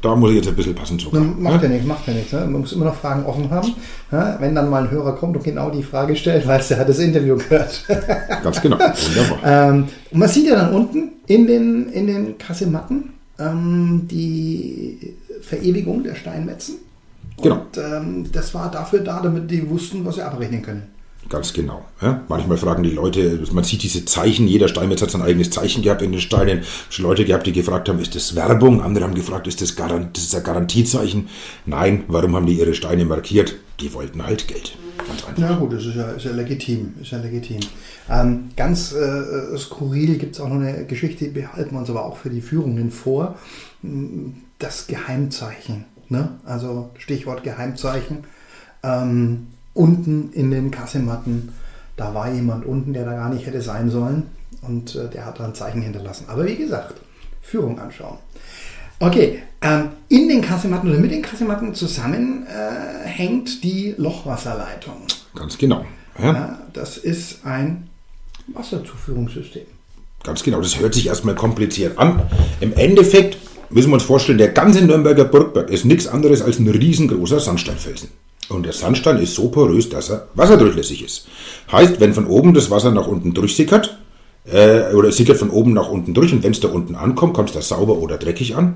da 0.01 0.15
muss 0.15 0.31
ich 0.31 0.37
jetzt 0.37 0.47
ein 0.47 0.55
bisschen 0.55 0.75
passen 0.75 0.99
zu. 0.99 1.09
Macht 1.11 1.63
ja 1.63 1.69
nichts, 1.69 1.85
macht 1.85 2.07
ja 2.07 2.13
nichts. 2.13 2.31
Ne? 2.31 2.39
Man 2.41 2.61
muss 2.61 2.71
immer 2.71 2.85
noch 2.85 2.95
Fragen 2.95 3.25
offen 3.25 3.49
haben. 3.49 3.73
Ja? 4.11 4.37
Wenn 4.39 4.55
dann 4.55 4.69
mal 4.69 4.83
ein 4.83 4.91
Hörer 4.91 5.15
kommt 5.15 5.35
und 5.35 5.43
genau 5.43 5.69
die 5.69 5.83
Frage 5.83 6.15
stellt, 6.15 6.47
weil 6.47 6.61
er 6.67 6.79
hat 6.79 6.89
das 6.89 6.99
Interview 6.99 7.35
gehört. 7.35 7.85
Ganz 8.43 8.61
genau, 8.61 8.77
wunderbar. 8.77 9.39
ähm, 9.45 9.87
und 10.11 10.19
man 10.19 10.29
sieht 10.29 10.47
ja 10.47 10.55
dann 10.55 10.73
unten 10.73 11.11
in 11.27 11.47
den, 11.47 11.89
in 11.89 12.07
den 12.07 12.37
Kasematten 12.37 13.13
ähm, 13.39 14.07
die 14.09 15.15
Verewigung 15.41 16.03
der 16.03 16.15
Steinmetzen. 16.15 16.75
Genau. 17.41 17.55
Und 17.55 17.77
ähm, 17.77 18.25
das 18.31 18.53
war 18.53 18.71
dafür 18.71 18.99
da, 18.99 19.19
damit 19.21 19.49
die 19.49 19.69
wussten, 19.69 20.05
was 20.05 20.15
sie 20.15 20.21
abrechnen 20.21 20.61
können. 20.61 20.92
Ganz 21.29 21.53
genau. 21.53 21.85
Ja? 22.01 22.21
Manchmal 22.27 22.57
fragen 22.57 22.83
die 22.83 22.91
Leute, 22.91 23.43
man 23.51 23.63
sieht 23.63 23.83
diese 23.83 24.05
Zeichen, 24.05 24.47
jeder 24.47 24.67
Steinmetz 24.67 25.01
hat 25.01 25.11
sein 25.11 25.21
eigenes 25.21 25.49
Zeichen 25.49 25.81
gehabt 25.81 26.01
in 26.01 26.11
den 26.11 26.21
Steinen. 26.21 26.63
Schon 26.89 27.05
Leute 27.05 27.25
gehabt, 27.25 27.47
die 27.47 27.53
gefragt 27.53 27.89
haben, 27.89 27.99
ist 27.99 28.15
das 28.15 28.35
Werbung? 28.35 28.81
Andere 28.81 29.05
haben 29.05 29.15
gefragt, 29.15 29.47
ist 29.47 29.61
das, 29.61 29.75
Garant, 29.75 30.15
das 30.15 30.25
ist 30.25 30.35
ein 30.35 30.43
Garantiezeichen? 30.43 31.29
Nein, 31.65 32.03
warum 32.07 32.35
haben 32.35 32.45
die 32.45 32.53
ihre 32.53 32.73
Steine 32.73 33.05
markiert? 33.05 33.55
Die 33.79 33.93
wollten 33.93 34.25
halt 34.25 34.47
Geld. 34.47 34.77
Ganz 35.07 35.25
einfach. 35.25 35.41
Ja 35.41 35.55
gut, 35.55 35.73
das 35.73 35.85
ist 35.85 35.95
ja, 35.95 36.11
ist 36.11 36.25
ja 36.25 36.31
legitim. 36.31 36.93
Ist 37.01 37.11
ja 37.11 37.17
legitim. 37.17 37.59
Ähm, 38.09 38.49
ganz 38.55 38.93
äh, 38.93 39.57
skurril 39.57 40.17
gibt 40.17 40.35
es 40.35 40.41
auch 40.41 40.49
noch 40.49 40.55
eine 40.55 40.85
Geschichte, 40.85 41.25
die 41.25 41.31
behalten 41.31 41.71
wir 41.71 41.79
uns 41.79 41.89
aber 41.89 42.05
auch 42.05 42.17
für 42.17 42.29
die 42.29 42.41
Führungen 42.41 42.91
vor. 42.91 43.37
Das 44.59 44.87
Geheimzeichen. 44.87 45.85
Ne? 46.09 46.29
Also 46.45 46.91
Stichwort 46.97 47.43
Geheimzeichen. 47.43 48.25
Ähm, 48.83 49.47
unten 49.73 50.31
in 50.33 50.51
den 50.51 50.71
Kassematten, 50.71 51.53
da 51.95 52.13
war 52.13 52.31
jemand 52.31 52.65
unten, 52.65 52.93
der 52.93 53.05
da 53.05 53.13
gar 53.13 53.29
nicht 53.29 53.45
hätte 53.45 53.61
sein 53.61 53.89
sollen 53.89 54.27
und 54.61 54.95
äh, 54.95 55.09
der 55.09 55.25
hat 55.25 55.39
da 55.39 55.45
ein 55.45 55.55
Zeichen 55.55 55.81
hinterlassen. 55.81 56.25
Aber 56.27 56.45
wie 56.45 56.55
gesagt, 56.55 56.95
Führung 57.41 57.79
anschauen. 57.79 58.17
Okay, 58.99 59.41
ähm, 59.61 59.89
in 60.09 60.27
den 60.29 60.41
Kasematten 60.41 60.89
oder 60.89 60.99
mit 60.99 61.11
den 61.11 61.21
Kasematten 61.21 61.75
zusammen 61.75 62.45
äh, 62.47 63.07
hängt 63.07 63.63
die 63.63 63.95
Lochwasserleitung. 63.97 64.95
Ganz 65.35 65.57
genau. 65.57 65.85
Ja. 66.17 66.33
Ja, 66.33 66.59
das 66.73 66.97
ist 66.97 67.45
ein 67.45 67.89
Wasserzuführungssystem. 68.47 69.65
Ganz 70.23 70.43
genau, 70.43 70.61
das 70.61 70.79
hört 70.79 70.93
sich 70.93 71.07
erstmal 71.07 71.35
kompliziert 71.35 71.97
an. 71.97 72.21
Im 72.61 72.73
Endeffekt 72.73 73.37
müssen 73.69 73.89
wir 73.89 73.95
uns 73.95 74.03
vorstellen, 74.03 74.37
der 74.37 74.49
ganze 74.49 74.85
Nürnberger 74.85 75.25
Burgberg 75.25 75.69
ist 75.69 75.83
nichts 75.85 76.07
anderes 76.07 76.41
als 76.41 76.59
ein 76.59 76.67
riesengroßer 76.67 77.39
Sandsteinfelsen. 77.39 78.09
Und 78.53 78.63
der 78.63 78.73
Sandstein 78.73 79.17
ist 79.17 79.35
so 79.35 79.49
porös, 79.49 79.89
dass 79.89 80.09
er 80.09 80.27
wasserdurchlässig 80.35 81.03
ist. 81.03 81.27
Heißt, 81.71 81.99
wenn 81.99 82.13
von 82.13 82.27
oben 82.27 82.53
das 82.53 82.69
Wasser 82.69 82.91
nach 82.91 83.07
unten 83.07 83.33
durchsickert, 83.33 83.97
äh, 84.45 84.93
oder 84.93 85.09
es 85.09 85.17
sickert 85.17 85.37
von 85.37 85.49
oben 85.49 85.73
nach 85.73 85.89
unten 85.89 86.13
durch 86.13 86.33
und 86.33 86.43
wenn 86.43 86.51
es 86.51 86.59
da 86.59 86.67
unten 86.67 86.95
ankommt, 86.95 87.33
kommt 87.33 87.49
es 87.49 87.55
da 87.55 87.61
sauber 87.61 87.97
oder 87.97 88.17
dreckig 88.17 88.55
an? 88.55 88.75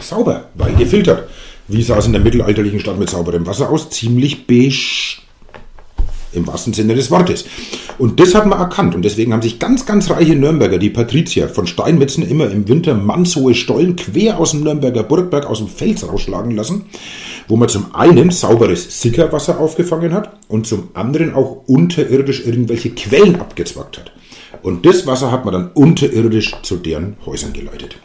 Sauber, 0.00 0.48
weil 0.54 0.74
gefiltert. 0.74 1.28
Wie 1.68 1.82
sah 1.82 1.98
es 1.98 2.06
in 2.06 2.12
der 2.12 2.22
mittelalterlichen 2.22 2.80
Stadt 2.80 2.98
mit 2.98 3.10
sauberem 3.10 3.46
Wasser 3.46 3.70
aus? 3.70 3.90
Ziemlich 3.90 4.46
beige. 4.46 5.18
Im 6.32 6.46
wahrsten 6.46 6.74
Sinne 6.74 6.94
des 6.94 7.10
Wortes. 7.10 7.46
Und 7.98 8.20
das 8.20 8.34
hat 8.34 8.46
man 8.46 8.58
erkannt. 8.58 8.94
Und 8.94 9.02
deswegen 9.02 9.32
haben 9.32 9.40
sich 9.40 9.58
ganz, 9.58 9.86
ganz 9.86 10.10
reiche 10.10 10.34
Nürnberger, 10.34 10.78
die 10.78 10.90
Patrizier, 10.90 11.48
von 11.48 11.66
Steinmetzen 11.66 12.28
immer 12.28 12.50
im 12.50 12.68
Winter 12.68 12.94
mannshohe 12.94 13.54
Stollen 13.54 13.96
quer 13.96 14.38
aus 14.38 14.50
dem 14.50 14.62
Nürnberger 14.62 15.02
Burgberg, 15.02 15.46
aus 15.46 15.58
dem 15.58 15.68
Fels 15.68 16.06
rausschlagen 16.06 16.50
lassen, 16.54 16.84
wo 17.48 17.56
man 17.56 17.68
zum 17.68 17.94
einen 17.94 18.30
sauberes 18.30 19.00
Sickerwasser 19.00 19.60
aufgefangen 19.60 20.12
hat 20.12 20.30
und 20.48 20.66
zum 20.66 20.88
anderen 20.94 21.34
auch 21.34 21.62
unterirdisch 21.66 22.46
irgendwelche 22.46 22.90
Quellen 22.90 23.40
abgezwackt 23.40 23.98
hat. 23.98 24.12
Und 24.62 24.86
das 24.86 25.06
Wasser 25.06 25.30
hat 25.30 25.44
man 25.44 25.54
dann 25.54 25.70
unterirdisch 25.72 26.56
zu 26.62 26.76
deren 26.76 27.16
Häusern 27.24 27.52
geleitet. 27.52 27.96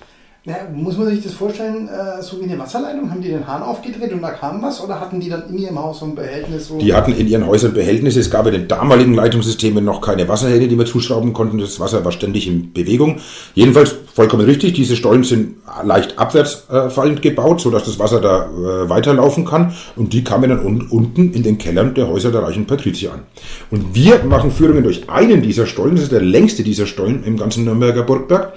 Ja, 0.43 0.55
muss 0.73 0.97
man 0.97 1.07
sich 1.07 1.21
das 1.21 1.33
vorstellen, 1.33 1.87
äh, 1.87 2.19
so 2.23 2.39
wie 2.39 2.45
eine 2.45 2.57
Wasserleitung? 2.57 3.11
Haben 3.11 3.21
die 3.21 3.27
den 3.27 3.45
Hahn 3.45 3.61
aufgedreht 3.61 4.11
und 4.11 4.23
da 4.23 4.31
kam 4.31 4.59
was? 4.63 4.83
Oder 4.83 4.99
hatten 4.99 5.19
die 5.19 5.29
dann 5.29 5.47
in 5.49 5.59
ihrem 5.59 5.77
Haus 5.77 5.99
so 5.99 6.05
ein 6.05 6.15
Behältnis? 6.15 6.67
So 6.67 6.79
die 6.79 6.95
hatten 6.95 7.13
in 7.13 7.27
ihren 7.27 7.45
Häusern 7.45 7.75
Behältnisse. 7.75 8.21
Es 8.21 8.31
gab 8.31 8.47
in 8.47 8.53
den 8.53 8.67
damaligen 8.67 9.13
Leitungssystemen 9.13 9.85
noch 9.85 10.01
keine 10.01 10.27
Wasserhähne, 10.27 10.67
die 10.67 10.75
man 10.75 10.87
zuschrauben 10.87 11.33
konnten. 11.33 11.59
Das 11.59 11.79
Wasser 11.79 12.03
war 12.03 12.11
ständig 12.11 12.47
in 12.47 12.73
Bewegung. 12.73 13.19
Jedenfalls 13.53 13.97
vollkommen 14.13 14.45
richtig. 14.45 14.73
Diese 14.73 14.95
Stollen 14.95 15.23
sind 15.23 15.55
leicht 15.83 16.17
abwärtsfallend 16.17 17.19
äh, 17.19 17.29
gebaut, 17.29 17.61
sodass 17.61 17.85
das 17.85 17.99
Wasser 17.99 18.19
da 18.19 18.45
äh, 18.45 18.89
weiterlaufen 18.89 19.45
kann. 19.45 19.73
Und 19.95 20.13
die 20.13 20.23
kamen 20.23 20.49
dann 20.49 20.65
un 20.65 20.87
unten 20.89 21.33
in 21.33 21.43
den 21.43 21.57
Kellern 21.57 21.93
der 21.93 22.07
Häuser 22.07 22.31
der 22.31 22.43
reichen 22.43 22.65
Patrizier 22.65 23.13
an. 23.13 23.21
Und 23.69 23.95
wir 23.95 24.23
machen 24.23 24.51
Führungen 24.51 24.83
durch 24.83 25.09
einen 25.09 25.41
dieser 25.41 25.65
Stollen. 25.65 25.95
Das 25.95 26.03
ist 26.03 26.11
der 26.11 26.21
längste 26.21 26.63
dieser 26.63 26.85
Stollen 26.85 27.23
im 27.23 27.37
ganzen 27.37 27.65
Nürnberger 27.65 28.03
Burgberg. 28.03 28.53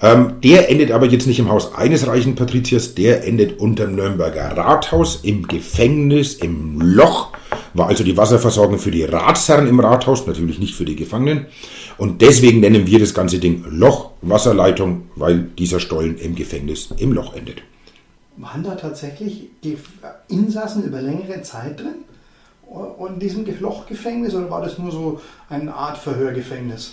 Ähm, 0.00 0.34
der 0.44 0.70
endet 0.70 0.92
aber 0.92 1.06
jetzt 1.06 1.26
nicht 1.26 1.40
im 1.40 1.48
Haus 1.48 1.74
eines 1.74 2.06
reichen 2.06 2.36
Patriziers, 2.36 2.94
der 2.94 3.26
endet 3.26 3.58
unterm 3.58 3.96
Nürnberger 3.96 4.56
Rathaus, 4.56 5.20
im 5.22 5.48
Gefängnis, 5.48 6.34
im 6.34 6.80
Loch. 6.80 7.32
War 7.74 7.88
also 7.88 8.04
die 8.04 8.16
Wasserversorgung 8.16 8.78
für 8.78 8.92
die 8.92 9.04
Ratsherren 9.04 9.66
im 9.66 9.80
Rathaus, 9.80 10.26
natürlich 10.26 10.58
nicht 10.58 10.74
für 10.74 10.84
die 10.84 10.96
Gefangenen. 10.96 11.46
Und 11.98 12.22
deswegen 12.22 12.60
nennen 12.60 12.86
wir 12.86 13.00
das 13.00 13.12
ganze 13.12 13.38
Ding 13.38 13.64
Lochwasserleitung, 13.68 15.02
weil 15.16 15.40
dieser 15.58 15.80
Stollen 15.80 16.16
im 16.18 16.34
Gefängnis 16.34 16.88
im 16.96 17.12
Loch 17.12 17.34
endet. 17.34 17.62
Waren 18.36 18.62
da 18.62 18.76
tatsächlich 18.76 19.48
Insassen 20.28 20.84
über 20.84 21.02
längere 21.02 21.42
Zeit 21.42 21.80
drin? 21.80 22.04
in 23.08 23.18
diesem 23.18 23.46
Lochgefängnis 23.60 24.34
oder 24.34 24.50
war 24.50 24.60
das 24.60 24.78
nur 24.78 24.92
so 24.92 25.20
eine 25.48 25.74
Art 25.74 25.96
Verhörgefängnis? 25.96 26.92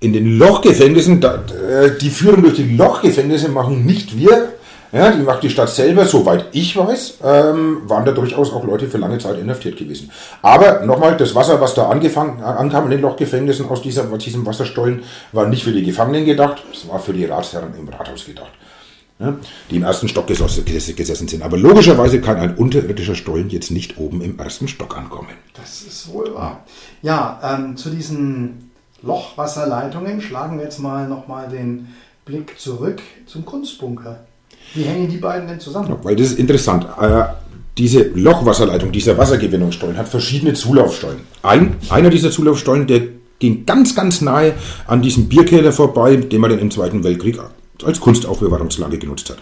in 0.00 0.12
den 0.12 0.38
Lochgefängnissen, 0.38 1.22
äh, 1.22 1.98
die 2.00 2.10
Führung 2.10 2.42
durch 2.42 2.54
die 2.54 2.76
Lochgefängnisse 2.76 3.48
machen 3.48 3.84
nicht 3.84 4.16
wir, 4.16 4.52
ja, 4.92 5.10
die 5.10 5.22
macht 5.22 5.42
die 5.42 5.50
Stadt 5.50 5.68
selber, 5.68 6.06
soweit 6.06 6.46
ich 6.52 6.76
weiß, 6.76 7.18
ähm, 7.22 7.82
waren 7.84 8.04
da 8.04 8.12
durchaus 8.12 8.52
auch 8.52 8.64
Leute 8.64 8.88
für 8.88 8.98
lange 8.98 9.18
Zeit 9.18 9.38
inhaftiert 9.38 9.76
gewesen. 9.76 10.10
Aber 10.40 10.84
nochmal, 10.86 11.16
das 11.16 11.34
Wasser, 11.34 11.60
was 11.60 11.74
da 11.74 11.88
angefangen, 11.88 12.42
ankam 12.42 12.84
in 12.84 12.90
den 12.92 13.00
Lochgefängnissen 13.02 13.68
aus 13.68 13.82
dieser, 13.82 14.04
diesem 14.04 14.46
Wasserstollen, 14.46 15.02
war 15.32 15.46
nicht 15.46 15.64
für 15.64 15.72
die 15.72 15.82
Gefangenen 15.82 16.24
gedacht, 16.24 16.62
es 16.72 16.88
war 16.88 16.98
für 16.98 17.12
die 17.12 17.26
Ratsherren 17.26 17.74
im 17.78 17.88
Rathaus 17.88 18.24
gedacht. 18.24 18.52
Ja, 19.20 19.36
die 19.68 19.76
im 19.76 19.82
ersten 19.82 20.06
Stock 20.06 20.28
gesessen 20.28 21.26
sind. 21.26 21.42
Aber 21.42 21.56
logischerweise 21.56 22.20
kann 22.20 22.36
ein 22.36 22.54
unterirdischer 22.54 23.16
Stollen 23.16 23.50
jetzt 23.50 23.72
nicht 23.72 23.98
oben 23.98 24.20
im 24.20 24.38
ersten 24.38 24.68
Stock 24.68 24.96
ankommen. 24.96 25.30
Das 25.54 25.82
ist 25.82 26.12
wohl 26.12 26.32
wahr. 26.36 26.64
Ja, 27.02 27.40
ähm, 27.42 27.76
zu 27.76 27.90
diesen 27.90 28.70
Lochwasserleitungen 29.02 30.20
schlagen 30.20 30.58
wir 30.58 30.64
jetzt 30.64 30.78
mal 30.78 31.08
nochmal 31.08 31.48
den 31.48 31.88
Blick 32.24 32.60
zurück 32.60 33.02
zum 33.26 33.44
Kunstbunker. 33.44 34.20
Wie 34.74 34.82
hängen 34.82 35.08
die 35.08 35.16
beiden 35.16 35.48
denn 35.48 35.60
zusammen? 35.60 35.88
Ja, 35.88 35.98
weil 36.02 36.16
das 36.16 36.28
ist 36.28 36.38
interessant. 36.38 36.86
Äh, 37.00 37.24
diese 37.76 38.02
Lochwasserleitung, 38.14 38.90
dieser 38.92 39.16
Wassergewinnungsstollen 39.16 39.96
hat 39.96 40.08
verschiedene 40.08 40.54
Zulaufstollen. 40.54 41.20
Ein, 41.42 41.76
einer 41.90 42.10
dieser 42.10 42.30
Zulaufstollen, 42.30 42.86
der 42.86 43.02
ging 43.38 43.66
ganz, 43.66 43.94
ganz 43.94 44.20
nahe 44.20 44.54
an 44.86 45.00
diesem 45.00 45.28
Bierkeller 45.28 45.72
vorbei, 45.72 46.16
den 46.16 46.40
man 46.40 46.50
dann 46.50 46.58
im 46.58 46.70
Zweiten 46.70 47.04
Weltkrieg 47.04 47.38
als 47.84 48.00
Kunstaufbewahrungslage 48.00 48.98
genutzt 48.98 49.30
hat. 49.30 49.38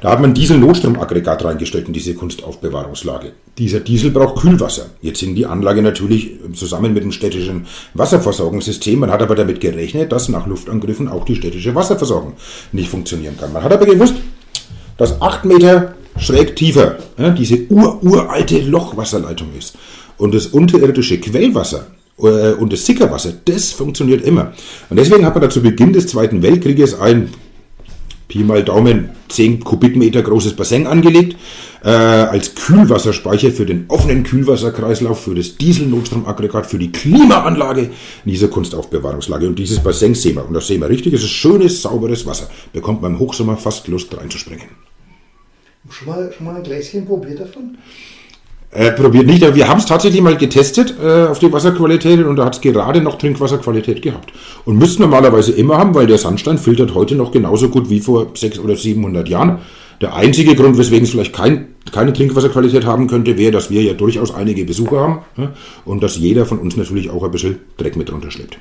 Da 0.00 0.10
hat 0.10 0.20
man 0.20 0.34
Diesel-Notstromaggregat 0.34 1.44
reingestellt 1.44 1.86
in 1.86 1.92
diese 1.92 2.14
Kunstaufbewahrungslage. 2.14 3.32
Dieser 3.56 3.78
Diesel 3.78 4.10
braucht 4.10 4.42
Kühlwasser. 4.42 4.86
Jetzt 5.00 5.20
sind 5.20 5.36
die 5.36 5.46
Anlage 5.46 5.80
natürlich 5.82 6.32
zusammen 6.54 6.92
mit 6.92 7.04
dem 7.04 7.12
städtischen 7.12 7.66
Wasserversorgungssystem. 7.94 8.98
Man 8.98 9.12
hat 9.12 9.22
aber 9.22 9.36
damit 9.36 9.60
gerechnet, 9.60 10.10
dass 10.10 10.28
nach 10.28 10.48
Luftangriffen 10.48 11.08
auch 11.08 11.24
die 11.24 11.36
städtische 11.36 11.74
Wasserversorgung 11.76 12.32
nicht 12.72 12.90
funktionieren 12.90 13.36
kann. 13.38 13.52
Man 13.52 13.62
hat 13.62 13.72
aber 13.72 13.86
gewusst, 13.86 14.14
dass 14.98 15.22
acht 15.22 15.46
Meter 15.46 15.94
schräg 16.18 16.56
tiefer 16.56 16.98
ja, 17.16 17.30
diese 17.30 17.70
ur-uralte 17.70 18.60
Lochwasserleitung 18.60 19.48
ist. 19.56 19.76
Und 20.18 20.34
das 20.34 20.48
unterirdische 20.48 21.18
Quellwasser 21.20 21.86
äh, 22.18 22.52
und 22.52 22.72
das 22.72 22.84
Sickerwasser, 22.84 23.32
das 23.44 23.70
funktioniert 23.70 24.22
immer. 24.22 24.52
Und 24.90 24.98
deswegen 24.98 25.24
hat 25.24 25.34
man 25.34 25.42
da 25.42 25.50
zu 25.50 25.62
Beginn 25.62 25.92
des 25.92 26.08
Zweiten 26.08 26.42
Weltkrieges 26.42 26.98
ein 26.98 27.30
Pi 28.26 28.44
mal 28.44 28.62
Daumen 28.62 29.08
10 29.28 29.64
Kubikmeter 29.64 30.20
großes 30.22 30.54
Bassin 30.54 30.86
angelegt, 30.86 31.36
äh, 31.82 31.88
als 31.88 32.54
Kühlwasserspeicher 32.54 33.50
für 33.50 33.64
den 33.64 33.86
offenen 33.88 34.22
Kühlwasserkreislauf, 34.22 35.22
für 35.24 35.34
das 35.34 35.56
Dieselnotstromaggregat, 35.56 36.66
für 36.66 36.78
die 36.78 36.92
Klimaanlage 36.92 37.82
in 38.24 38.30
dieser 38.30 38.48
Kunstaufbewahrungslage. 38.48 39.46
Und 39.46 39.58
dieses 39.58 39.80
Bassin 39.80 40.14
sehen 40.14 40.36
wir. 40.36 40.46
Und 40.46 40.52
das 40.52 40.66
sehen 40.66 40.82
wir 40.82 40.90
richtig, 40.90 41.14
es 41.14 41.22
ist 41.22 41.30
schönes, 41.30 41.80
sauberes 41.80 42.26
Wasser. 42.26 42.48
Bekommt 42.74 43.00
man 43.00 43.14
im 43.14 43.18
Hochsommer 43.18 43.56
fast 43.56 43.88
Lust 43.88 44.14
reinzuspringen. 44.14 44.66
Schon 45.90 46.08
mal, 46.08 46.32
schon 46.32 46.46
mal 46.46 46.56
ein 46.56 46.62
Gläschen 46.62 47.06
probiert 47.06 47.40
davon? 47.40 47.78
Äh, 48.70 48.92
probiert 48.92 49.26
nicht, 49.26 49.42
aber 49.42 49.54
wir 49.54 49.66
haben 49.66 49.78
es 49.78 49.86
tatsächlich 49.86 50.20
mal 50.20 50.36
getestet 50.36 50.94
äh, 51.02 51.26
auf 51.26 51.38
die 51.38 51.50
Wasserqualität 51.50 52.22
und 52.24 52.36
da 52.36 52.44
hat 52.44 52.56
es 52.56 52.60
gerade 52.60 53.00
noch 53.00 53.16
Trinkwasserqualität 53.16 54.02
gehabt. 54.02 54.32
Und 54.66 54.76
müsste 54.76 55.00
normalerweise 55.00 55.52
immer 55.52 55.78
haben, 55.78 55.94
weil 55.94 56.06
der 56.06 56.18
Sandstein 56.18 56.58
filtert 56.58 56.94
heute 56.94 57.14
noch 57.14 57.32
genauso 57.32 57.70
gut 57.70 57.88
wie 57.88 58.00
vor 58.00 58.26
600 58.34 58.62
oder 58.62 58.76
700 58.76 59.26
Jahren. 59.28 59.60
Der 60.02 60.14
einzige 60.14 60.54
Grund, 60.54 60.76
weswegen 60.76 61.04
es 61.04 61.10
vielleicht 61.10 61.34
kein, 61.34 61.68
keine 61.92 62.12
Trinkwasserqualität 62.12 62.84
haben 62.84 63.06
könnte, 63.06 63.38
wäre, 63.38 63.52
dass 63.52 63.70
wir 63.70 63.82
ja 63.82 63.94
durchaus 63.94 64.34
einige 64.34 64.66
Besucher 64.66 65.00
haben 65.00 65.22
ja, 65.36 65.52
und 65.86 66.02
dass 66.02 66.18
jeder 66.18 66.44
von 66.44 66.58
uns 66.58 66.76
natürlich 66.76 67.08
auch 67.08 67.24
ein 67.24 67.30
bisschen 67.30 67.60
Dreck 67.78 67.96
mit 67.96 68.10
drunter 68.10 68.30
schleppt. 68.30 68.58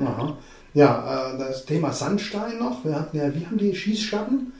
Aha. 0.00 0.36
Ja, 0.74 1.32
äh, 1.34 1.38
das 1.38 1.64
Thema 1.64 1.92
Sandstein 1.92 2.58
noch. 2.58 2.84
Wir 2.84 2.96
hatten 2.96 3.16
ja, 3.16 3.32
wie 3.32 3.46
haben 3.46 3.58
die 3.58 3.74
Schießschatten? 3.74 4.52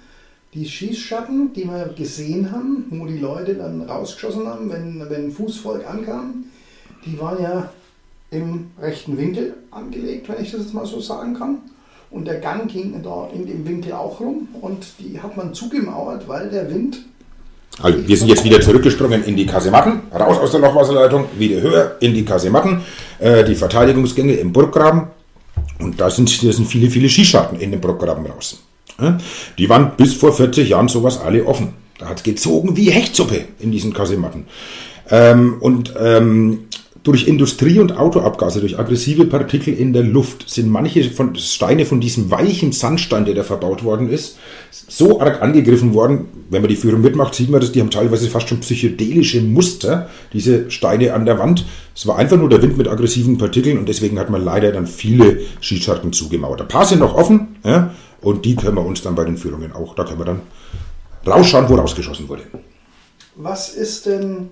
Die 0.57 0.67
Schießschatten, 0.67 1.53
die 1.53 1.65
wir 1.65 1.91
gesehen 1.97 2.51
haben, 2.51 2.87
wo 2.89 3.05
die 3.05 3.19
Leute 3.19 3.55
dann 3.55 3.83
rausgeschossen 3.83 4.47
haben, 4.47 4.71
wenn, 4.71 5.05
wenn 5.11 5.31
Fußvolk 5.31 5.87
ankam, 5.87 6.47
die 7.05 7.21
waren 7.21 7.43
ja 7.43 7.71
im 8.31 8.71
rechten 8.81 9.19
Winkel 9.19 9.55
angelegt, 9.71 10.29
wenn 10.29 10.43
ich 10.43 10.51
das 10.51 10.63
jetzt 10.63 10.75
mal 10.75 10.87
so 10.87 10.99
sagen 11.01 11.35
kann. 11.35 11.59
Und 12.11 12.27
der 12.27 12.37
Gang 12.37 12.69
ging 12.69 12.95
da 13.03 13.29
in 13.35 13.47
dem 13.47 13.67
Winkel 13.67 13.93
auch 13.93 14.19
rum 14.19 14.49
und 14.63 14.87
die 14.99 15.21
hat 15.21 15.37
man 15.37 15.53
zugemauert, 15.53 16.27
weil 16.27 16.49
der 16.49 16.71
Wind. 16.71 17.01
Also, 17.83 18.09
wir 18.09 18.17
sind 18.17 18.29
jetzt 18.29 18.45
wieder 18.45 18.61
zurückgesprungen 18.61 19.25
in 19.25 19.37
die 19.37 19.45
Kasematten, 19.45 20.01
raus 20.15 20.39
aus 20.39 20.53
der 20.53 20.61
Lochwasserleitung, 20.61 21.27
wieder 21.37 21.61
höher 21.61 21.97
in 22.01 22.15
die 22.15 22.25
Kasematten, 22.25 22.81
äh, 23.19 23.45
die 23.45 23.55
Verteidigungsgänge 23.55 24.35
im 24.35 24.53
Burggraben. 24.53 25.09
Und 25.79 26.01
da 26.01 26.09
sind, 26.09 26.43
da 26.43 26.53
sind 26.53 26.67
viele, 26.67 26.89
viele 26.89 27.11
Schießschatten 27.11 27.61
in 27.61 27.73
dem 27.73 27.81
Burggraben 27.81 28.25
raus. 28.25 28.63
Die 29.59 29.69
waren 29.69 29.93
bis 29.97 30.15
vor 30.15 30.33
40 30.33 30.69
Jahren 30.69 30.89
sowas 30.89 31.21
alle 31.21 31.45
offen. 31.45 31.75
Da 31.99 32.09
hat 32.09 32.19
es 32.19 32.23
gezogen 32.23 32.77
wie 32.77 32.91
Hechtsuppe 32.91 33.45
in 33.59 33.73
diesen 33.73 33.93
Kasematten. 33.93 34.45
Ähm, 35.11 35.57
und 35.61 35.95
ähm, 35.99 36.67
durch 37.07 37.29
Industrie- 37.29 37.79
und 37.79 37.97
Autoabgase, 37.97 38.59
durch 38.59 38.81
aggressive 38.81 39.27
Partikel 39.27 39.73
in 39.73 39.93
der 39.93 40.03
Luft 40.03 40.51
sind 40.51 40.69
manche 40.69 41.05
von, 41.05 41.37
Steine 41.37 41.87
von 41.87 42.01
diesem 42.01 42.33
weichen 42.33 42.73
Sandstein, 42.73 43.25
der 43.25 43.35
da 43.35 43.45
verbaut 43.45 43.85
worden 43.85 44.09
ist, 44.09 44.39
so 44.73 45.21
arg 45.21 45.41
angegriffen 45.41 45.95
worden. 45.95 46.27
Wenn 46.51 46.63
man 46.63 46.69
die 46.69 46.77
Führung 46.77 47.03
mitmacht, 47.03 47.37
sieht 47.37 47.49
man 47.49 47.61
das, 47.61 47.71
die 47.71 47.81
haben 47.81 47.91
teilweise 47.91 48.29
fast 48.29 48.49
schon 48.49 48.59
psychedelische 48.59 49.41
Muster, 49.41 50.09
diese 50.33 50.69
Steine 50.69 51.15
an 51.15 51.27
der 51.27 51.39
Wand. 51.39 51.65
Es 51.95 52.09
war 52.09 52.19
einfach 52.19 52.37
nur 52.37 52.49
der 52.49 52.61
Wind 52.61 52.77
mit 52.77 52.89
aggressiven 52.89 53.39
Partikeln 53.39 53.79
und 53.79 53.89
deswegen 53.89 54.19
hat 54.19 54.29
man 54.29 54.45
leider 54.45 54.73
dann 54.73 54.89
viele 54.89 55.39
Schießscharten 55.61 56.13
zugemauert. 56.13 56.61
Ein 56.61 56.69
paar 56.69 56.87
sind 56.87 56.99
noch 56.99 57.15
offen, 57.15 57.57
ja, 57.65 57.95
und 58.27 58.45
die 58.45 58.57
können 58.57 58.75
wir 58.75 58.85
uns 58.85 59.03
dann 59.03 59.15
bei 59.15 59.25
den 59.25 59.37
Führungen 59.37 59.71
auch, 59.73 59.95
da 59.95 60.03
können 60.03 60.19
wir 60.19 60.25
dann 60.25 60.41
rausschauen, 61.25 61.69
wo 61.69 61.77
rausgeschossen 61.77 62.29
wurde. 62.29 62.43
Was 63.37 63.69
ist 63.69 64.07
denn 64.07 64.51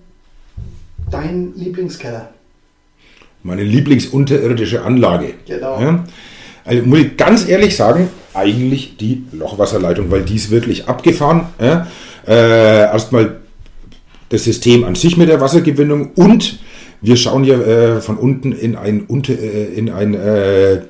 dein 1.10 1.54
Lieblingskeller? 1.56 2.28
Meine 3.42 3.64
lieblingsunterirdische 3.64 4.82
Anlage. 4.82 5.34
Genau. 5.46 5.80
Ja? 5.80 6.04
Also 6.64 6.82
muss 6.84 7.00
ich 7.00 7.16
ganz 7.16 7.48
ehrlich 7.48 7.74
sagen, 7.74 8.10
eigentlich 8.32 8.96
die 8.96 9.24
Lochwasserleitung, 9.32 10.08
weil 10.08 10.22
die 10.22 10.36
ist 10.36 10.52
wirklich 10.52 10.86
abgefahren. 10.86 11.48
Ja? 11.60 11.88
Äh, 12.28 12.82
erstmal 12.82 13.40
das 14.28 14.44
System 14.44 14.84
an 14.84 14.94
sich 14.94 15.16
mit 15.16 15.28
der 15.28 15.40
Wassergewinnung 15.40 16.12
und 16.12 16.60
wir 17.00 17.16
schauen 17.16 17.42
ja 17.42 17.60
äh, 17.60 18.00
von 18.00 18.18
unten 18.18 18.52
in 18.52 18.76
ein, 18.76 19.02
unter, 19.02 19.32
äh, 19.32 19.64
in 19.64 19.90
ein 19.90 20.14
äh, 20.14 20.82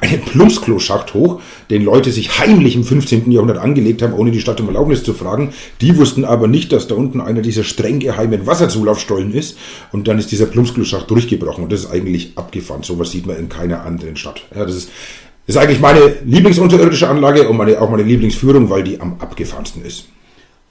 einen 0.00 0.22
Plumpsklo-Schacht 0.22 1.12
hoch, 1.14 1.40
den 1.68 1.84
Leute 1.84 2.10
sich 2.10 2.38
heimlich 2.38 2.74
im 2.74 2.84
15. 2.84 3.30
Jahrhundert 3.30 3.58
angelegt 3.58 4.02
haben, 4.02 4.14
ohne 4.14 4.30
die 4.30 4.40
Stadt 4.40 4.60
um 4.60 4.68
Erlaubnis 4.68 5.02
zu 5.02 5.12
fragen. 5.12 5.52
Die 5.80 5.96
wussten 5.96 6.24
aber 6.24 6.46
nicht, 6.46 6.72
dass 6.72 6.88
da 6.88 6.94
unten 6.94 7.20
einer 7.20 7.42
dieser 7.42 7.64
streng 7.64 8.00
geheimen 8.00 8.46
Wasserzulaufstollen 8.46 9.34
ist. 9.34 9.58
Und 9.92 10.08
dann 10.08 10.18
ist 10.18 10.32
dieser 10.32 10.46
Plumpsklo-Schacht 10.46 11.10
durchgebrochen. 11.10 11.64
Und 11.64 11.72
das 11.72 11.80
ist 11.80 11.90
eigentlich 11.90 12.32
abgefahren. 12.36 12.82
Sowas 12.82 13.10
sieht 13.10 13.26
man 13.26 13.36
in 13.36 13.48
keiner 13.48 13.84
anderen 13.84 14.16
Stadt. 14.16 14.42
Ja, 14.54 14.64
das 14.64 14.74
ist, 14.74 14.90
das 15.46 15.56
ist 15.56 15.62
eigentlich 15.62 15.80
meine 15.80 16.16
Lieblingsunterirdische 16.24 17.08
Anlage 17.08 17.46
und 17.48 17.56
meine, 17.56 17.80
auch 17.80 17.90
meine 17.90 18.04
Lieblingsführung, 18.04 18.70
weil 18.70 18.84
die 18.84 19.00
am 19.00 19.16
abgefahrensten 19.18 19.84
ist. 19.84 20.06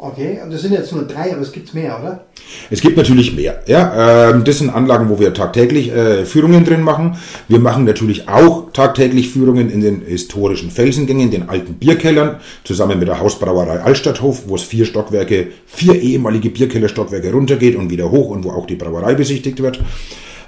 Okay, 0.06 0.40
und 0.44 0.52
das 0.52 0.62
sind 0.62 0.74
jetzt 0.74 0.92
nur 0.92 1.04
drei, 1.04 1.32
aber 1.32 1.44
es 1.44 1.54
gibt 1.54 1.74
mehr, 1.74 1.98
oder? 1.98 2.26
Es 2.70 2.82
gibt 2.82 2.98
natürlich 2.98 3.34
mehr. 3.38 3.62
Ja, 3.68 4.32
ähm, 4.32 4.44
das 4.44 4.58
sind 4.58 4.70
Anlagen, 4.70 5.08
wo 5.08 5.18
wir 5.18 5.34
tagtäglich 5.34 5.94
äh, 5.94 6.26
Führungen 6.26 6.66
drin 6.66 6.82
machen. 6.82 7.16
Wir 7.48 7.60
machen 7.60 7.86
natürlich 7.86 8.28
auch 8.28 8.74
tagtäglich 8.74 9.30
Führungen 9.30 9.70
in 9.70 9.80
den 9.80 10.02
historischen 10.02 10.72
Felsengängen, 10.72 11.32
den 11.32 11.48
alten 11.48 11.76
Bierkellern, 11.76 12.42
zusammen 12.66 13.00
mit 13.00 13.08
der 13.08 13.22
Hausbrauerei 13.22 13.80
Altstadthof, 13.80 14.44
wo 14.48 14.56
es 14.56 14.64
vier 14.64 14.84
Stockwerke, 14.84 15.48
vier 15.68 15.96
ehemalige 15.96 16.50
Bierkellerstockwerke 16.50 17.32
runtergeht 17.32 17.78
und 17.78 17.90
wieder 17.90 18.12
hoch 18.12 18.30
und 18.30 18.44
wo 18.44 18.52
auch 18.52 18.68
die 18.68 18.76
Brauerei 18.76 19.14
besichtigt 19.14 19.64
wird. 19.64 19.80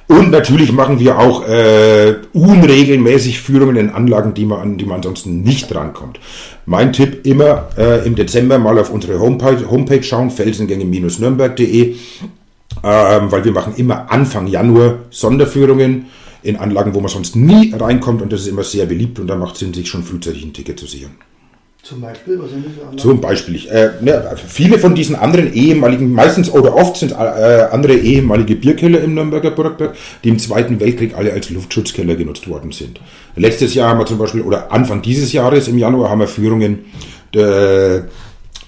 Und 0.08 0.30
natürlich 0.30 0.72
machen 0.72 1.00
wir 1.00 1.18
auch 1.18 1.48
äh, 1.48 2.16
unregelmäßig 2.34 3.42
Führungen 3.42 3.76
in 3.76 3.90
Anlagen, 3.90 4.36
die 4.36 4.46
man, 4.46 4.60
an 4.60 4.78
die 4.78 4.86
man 4.86 4.98
ansonsten 4.98 5.42
nicht 5.42 5.74
rankommt. 5.74 6.20
Mein 6.68 6.94
Tipp 6.94 7.26
immer 7.26 7.70
äh, 7.78 8.06
im 8.06 8.16
Dezember 8.16 8.60
mal 8.60 8.78
auf 8.78 8.92
unsere 8.92 9.20
Homepage, 9.20 9.70
Homepage 9.70 10.04
schauen, 10.04 10.30
felsengänge-nürnberg.de, 10.30 11.96
ähm, 12.84 13.32
weil 13.32 13.46
wir 13.46 13.52
machen 13.52 13.74
immer 13.78 14.12
Anfang 14.12 14.46
Januar 14.46 15.00
Sonderführungen 15.10 16.06
in 16.44 16.58
Anlagen, 16.58 16.94
wo 16.94 17.00
man 17.00 17.10
sonst 17.10 17.36
nie 17.36 17.74
reinkommt 17.74 18.22
und 18.22 18.32
das 18.32 18.42
ist 18.42 18.48
immer 18.48 18.64
sehr 18.64 18.86
beliebt 18.86 19.18
und 19.18 19.26
da 19.26 19.36
macht 19.36 19.56
es 19.56 19.62
Sinn, 19.62 19.74
sich 19.74 19.90
schon 19.90 20.04
frühzeitig 20.04 20.44
ein 20.44 20.54
Ticket 20.54 20.80
zu 20.80 20.86
sichern. 20.86 21.16
Zum 21.88 22.02
Beispiel, 22.02 22.40
was 22.40 22.50
sind 22.50 22.66
das? 22.66 23.00
Zum 23.00 23.22
Beispiel, 23.22 23.68
äh, 23.68 23.92
ne, 24.02 24.36
viele 24.48 24.80
von 24.80 24.96
diesen 24.96 25.16
anderen 25.16 25.54
ehemaligen, 25.54 26.12
meistens 26.12 26.52
oder 26.52 26.74
oft 26.74 26.98
sind 26.98 27.12
äh, 27.12 27.16
andere 27.16 27.94
ehemalige 27.94 28.56
Bierkeller 28.56 29.02
im 29.02 29.14
Nürnberger 29.14 29.52
Burgberg, 29.52 29.96
die 30.24 30.30
im 30.30 30.40
Zweiten 30.40 30.80
Weltkrieg 30.80 31.16
alle 31.16 31.32
als 31.32 31.52
Luftschutzkeller 31.52 32.16
genutzt 32.16 32.48
worden 32.50 32.72
sind. 32.72 33.00
Letztes 33.36 33.76
Jahr 33.76 33.90
haben 33.90 34.00
wir 34.00 34.08
zum 34.08 34.18
Beispiel, 34.18 34.42
oder 34.42 34.72
Anfang 34.72 35.04
dieses 35.04 35.32
Jahres 35.32 35.68
im 35.68 35.78
Januar 35.78 36.10
haben 36.10 36.22
wir 36.22 36.28
Führungen 36.28 36.86
äh, 37.36 38.00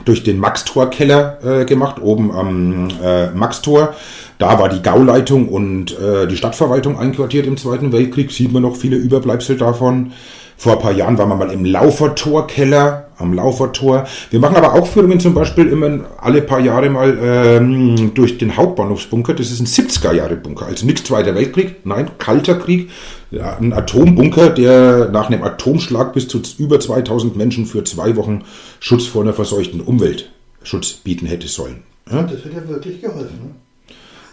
durch 0.05 0.21
den 0.21 0.37
Max-Tor-Keller 0.37 1.61
äh, 1.61 1.65
gemacht, 1.65 1.99
oben 1.99 2.31
am 2.31 2.89
äh, 3.03 3.31
Max-Tor. 3.31 3.95
Da 4.37 4.59
war 4.59 4.69
die 4.69 4.83
Gauleitung 4.83 5.49
und 5.49 5.99
äh, 5.99 6.27
die 6.27 6.37
Stadtverwaltung 6.37 6.99
einquartiert 6.99 7.47
im 7.47 7.57
Zweiten 7.57 7.91
Weltkrieg, 7.91 8.29
sieht 8.29 8.51
man 8.51 8.61
noch 8.61 8.75
viele 8.75 8.97
Überbleibsel 8.97 9.57
davon. 9.57 10.11
Vor 10.59 10.73
ein 10.73 10.79
paar 10.79 10.91
Jahren 10.91 11.17
waren 11.19 11.29
wir 11.29 11.35
mal 11.35 11.51
im 11.51 11.65
Laufertor-Keller, 11.65 13.11
am 13.19 13.33
Laufertor. 13.33 14.07
Wir 14.31 14.39
machen 14.39 14.55
aber 14.55 14.73
auch 14.73 14.87
Führungen 14.87 15.19
zum 15.19 15.35
Beispiel 15.35 15.67
immer 15.67 16.05
alle 16.17 16.41
paar 16.41 16.59
Jahre 16.59 16.89
mal 16.89 17.17
ähm, 17.21 18.13
durch 18.15 18.39
den 18.39 18.57
Hauptbahnhofsbunker. 18.57 19.35
Das 19.35 19.51
ist 19.51 19.59
ein 19.59 19.67
70er-Jahre-Bunker, 19.67 20.65
also 20.65 20.85
nichts 20.87 21.03
Zweiter 21.03 21.35
Weltkrieg, 21.35 21.85
nein, 21.85 22.09
Kalter 22.17 22.55
Krieg. 22.55 22.89
Ein 23.31 23.73
Atombunker, 23.73 24.49
der 24.49 25.09
nach 25.09 25.29
einem 25.29 25.43
Atomschlag 25.43 26.13
bis 26.13 26.27
zu 26.27 26.41
über 26.57 26.79
2000 26.79 27.35
Menschen 27.35 27.65
für 27.65 27.83
zwei 27.83 28.15
Wochen 28.15 28.43
Schutz 28.79 29.05
vor 29.05 29.21
einer 29.21 29.33
verseuchten 29.33 29.81
Umwelt 29.81 30.31
Schutz 30.63 30.93
bieten 30.93 31.27
hätte 31.27 31.47
sollen. 31.47 31.83
Ja? 32.09 32.23
Das 32.23 32.43
hätte 32.43 32.55
ja 32.55 32.67
wirklich 32.67 33.01
geholfen. 33.01 33.39
Ne? 33.43 33.55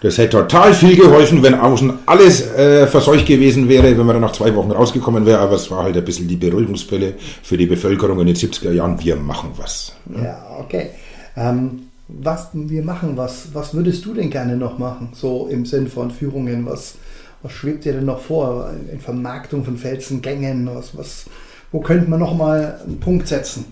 Das 0.04 0.18
hätte 0.18 0.36
total 0.36 0.74
viel 0.74 0.96
geholfen, 0.96 1.42
wenn 1.42 1.54
außen 1.54 2.00
alles 2.04 2.52
äh, 2.52 2.86
verseucht 2.86 3.24
gewesen 3.24 3.70
wäre, 3.70 3.96
wenn 3.96 4.04
man 4.04 4.16
dann 4.16 4.20
nach 4.20 4.32
zwei 4.32 4.54
Wochen 4.54 4.70
rausgekommen 4.70 5.24
wäre. 5.24 5.38
Aber 5.38 5.54
es 5.54 5.70
war 5.70 5.84
halt 5.84 5.96
ein 5.96 6.04
bisschen 6.04 6.28
die 6.28 6.36
Beruhigungspille 6.36 7.14
für 7.42 7.56
die 7.56 7.64
Bevölkerung 7.64 8.20
in 8.20 8.26
den 8.26 8.36
70er 8.36 8.70
Jahren. 8.70 9.02
Wir 9.02 9.16
machen 9.16 9.52
was. 9.56 9.94
Ja, 10.14 10.22
ja 10.22 10.46
okay. 10.60 10.90
Ähm, 11.38 11.84
was, 12.08 12.48
wir 12.52 12.82
machen 12.82 13.16
was. 13.16 13.48
Was 13.54 13.72
würdest 13.72 14.04
du 14.04 14.12
denn 14.12 14.28
gerne 14.28 14.58
noch 14.58 14.76
machen? 14.76 15.08
So 15.14 15.48
im 15.50 15.64
Sinn 15.64 15.88
von 15.88 16.10
Führungen. 16.10 16.66
Was, 16.66 16.96
was 17.42 17.52
schwebt 17.52 17.86
dir 17.86 17.94
denn 17.94 18.04
noch 18.04 18.20
vor? 18.20 18.70
In 18.92 19.00
Vermarktung 19.00 19.64
von 19.64 19.78
Felsengängen? 19.78 20.68
Was, 20.70 20.94
was, 20.98 21.24
wo 21.72 21.80
könnte 21.80 22.10
man 22.10 22.20
noch 22.20 22.36
mal 22.36 22.78
einen 22.86 23.00
Punkt 23.00 23.26
setzen? 23.26 23.64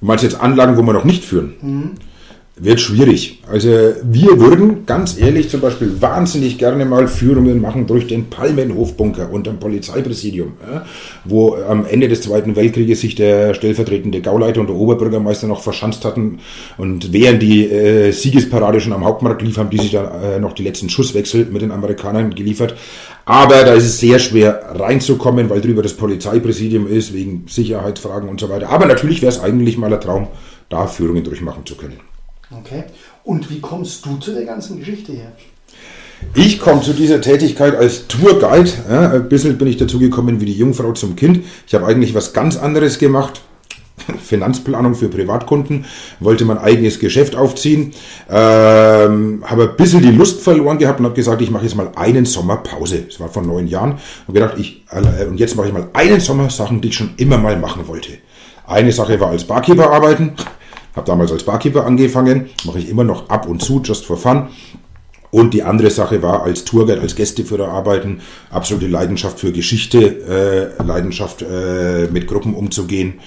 Du 0.00 0.06
meinst 0.06 0.24
jetzt 0.24 0.40
Anlagen, 0.40 0.76
wo 0.76 0.82
wir 0.82 0.92
noch 0.92 1.04
nicht 1.04 1.24
führen? 1.24 1.54
Mhm. 1.62 1.90
Wird 2.58 2.80
schwierig. 2.80 3.42
Also 3.52 3.68
wir 4.02 4.40
würden 4.40 4.86
ganz 4.86 5.18
ehrlich 5.18 5.50
zum 5.50 5.60
Beispiel 5.60 6.00
wahnsinnig 6.00 6.56
gerne 6.56 6.86
mal 6.86 7.06
Führungen 7.06 7.60
machen 7.60 7.86
durch 7.86 8.06
den 8.06 8.30
Palmenhofbunker 8.30 9.30
unter 9.30 9.50
dem 9.50 9.60
Polizeipräsidium, 9.60 10.54
wo 11.26 11.54
am 11.54 11.84
Ende 11.84 12.08
des 12.08 12.22
Zweiten 12.22 12.56
Weltkrieges 12.56 13.02
sich 13.02 13.14
der 13.14 13.52
stellvertretende 13.52 14.22
Gauleiter 14.22 14.62
und 14.62 14.68
der 14.68 14.76
Oberbürgermeister 14.76 15.46
noch 15.46 15.62
verschanzt 15.62 16.06
hatten 16.06 16.38
und 16.78 17.12
während 17.12 17.42
die 17.42 17.66
äh, 17.66 18.10
Siegesparade 18.10 18.80
schon 18.80 18.94
am 18.94 19.04
Hauptmarkt 19.04 19.42
lief, 19.42 19.58
haben 19.58 19.68
die 19.68 19.76
sich 19.76 19.90
dann 19.90 20.08
äh, 20.22 20.40
noch 20.40 20.54
die 20.54 20.62
letzten 20.62 20.88
Schusswechsel 20.88 21.44
mit 21.52 21.60
den 21.60 21.72
Amerikanern 21.72 22.34
geliefert. 22.34 22.74
Aber 23.26 23.64
da 23.64 23.74
ist 23.74 23.84
es 23.84 24.00
sehr 24.00 24.18
schwer 24.18 24.62
reinzukommen, 24.74 25.50
weil 25.50 25.60
drüber 25.60 25.82
das 25.82 25.92
Polizeipräsidium 25.92 26.86
ist, 26.86 27.12
wegen 27.12 27.44
Sicherheitsfragen 27.48 28.30
und 28.30 28.40
so 28.40 28.48
weiter. 28.48 28.70
Aber 28.70 28.86
natürlich 28.86 29.20
wäre 29.20 29.32
es 29.32 29.40
eigentlich 29.40 29.76
mal 29.76 29.92
ein 29.92 30.00
Traum, 30.00 30.28
da 30.70 30.86
Führungen 30.86 31.22
durchmachen 31.22 31.66
zu 31.66 31.74
können. 31.74 32.15
Okay. 32.50 32.84
Und 33.24 33.50
wie 33.50 33.60
kommst 33.60 34.06
du 34.06 34.16
zu 34.18 34.32
der 34.32 34.44
ganzen 34.44 34.78
Geschichte 34.78 35.12
her? 35.12 35.32
Ich 36.34 36.60
komme 36.60 36.80
zu 36.80 36.92
dieser 36.92 37.20
Tätigkeit 37.20 37.74
als 37.74 38.06
Tourguide. 38.06 38.70
Ja, 38.88 39.10
ein 39.10 39.28
bisschen 39.28 39.58
bin 39.58 39.68
ich 39.68 39.76
dazu 39.76 39.98
gekommen 39.98 40.40
wie 40.40 40.46
die 40.46 40.52
Jungfrau 40.52 40.92
zum 40.92 41.16
Kind. 41.16 41.44
Ich 41.66 41.74
habe 41.74 41.86
eigentlich 41.86 42.14
was 42.14 42.32
ganz 42.32 42.56
anderes 42.56 42.98
gemacht. 42.98 43.42
Finanzplanung 44.22 44.94
für 44.94 45.08
Privatkunden, 45.08 45.86
wollte 46.20 46.44
mein 46.44 46.58
eigenes 46.58 46.98
Geschäft 47.00 47.34
aufziehen, 47.34 47.92
ähm, 48.30 49.42
habe 49.46 49.70
ein 49.70 49.76
bisschen 49.76 50.02
die 50.02 50.10
Lust 50.10 50.42
verloren 50.42 50.78
gehabt 50.78 51.00
und 51.00 51.06
habe 51.06 51.14
gesagt, 51.14 51.40
ich 51.40 51.50
mache 51.50 51.64
jetzt 51.64 51.76
mal 51.76 51.90
einen 51.96 52.26
Sommer 52.26 52.58
Pause. 52.58 53.04
Das 53.08 53.18
war 53.20 53.28
vor 53.28 53.42
neun 53.42 53.66
Jahren. 53.66 53.98
Und 54.26 54.34
gedacht, 54.34 54.54
ich, 54.58 54.84
äh, 54.90 55.24
und 55.24 55.40
jetzt 55.40 55.56
mache 55.56 55.68
ich 55.68 55.72
mal 55.72 55.88
einen 55.94 56.20
Sommer 56.20 56.50
Sachen, 56.50 56.80
die 56.80 56.88
ich 56.88 56.96
schon 56.96 57.14
immer 57.16 57.38
mal 57.38 57.56
machen 57.56 57.88
wollte. 57.88 58.12
Eine 58.66 58.92
Sache 58.92 59.18
war 59.20 59.30
als 59.30 59.44
Barkeeper 59.44 59.90
arbeiten. 59.90 60.32
Habe 60.96 61.06
damals 61.06 61.30
als 61.30 61.44
Barkeeper 61.44 61.86
angefangen, 61.86 62.46
mache 62.64 62.78
ich 62.78 62.88
immer 62.88 63.04
noch 63.04 63.28
ab 63.28 63.46
und 63.46 63.62
zu, 63.62 63.80
just 63.84 64.04
for 64.06 64.16
fun. 64.16 64.48
Und 65.30 65.52
die 65.52 65.62
andere 65.62 65.90
Sache 65.90 66.22
war 66.22 66.42
als 66.44 66.64
Tourguide, 66.64 67.00
als 67.00 67.14
Gästeführer 67.14 67.68
arbeiten, 67.68 68.20
absolute 68.50 68.86
Leidenschaft 68.86 69.38
für 69.38 69.52
Geschichte, 69.52 70.72
äh, 70.78 70.82
Leidenschaft 70.82 71.42
äh, 71.42 72.08
mit 72.10 72.26
Gruppen 72.26 72.54
umzugehen. 72.54 73.20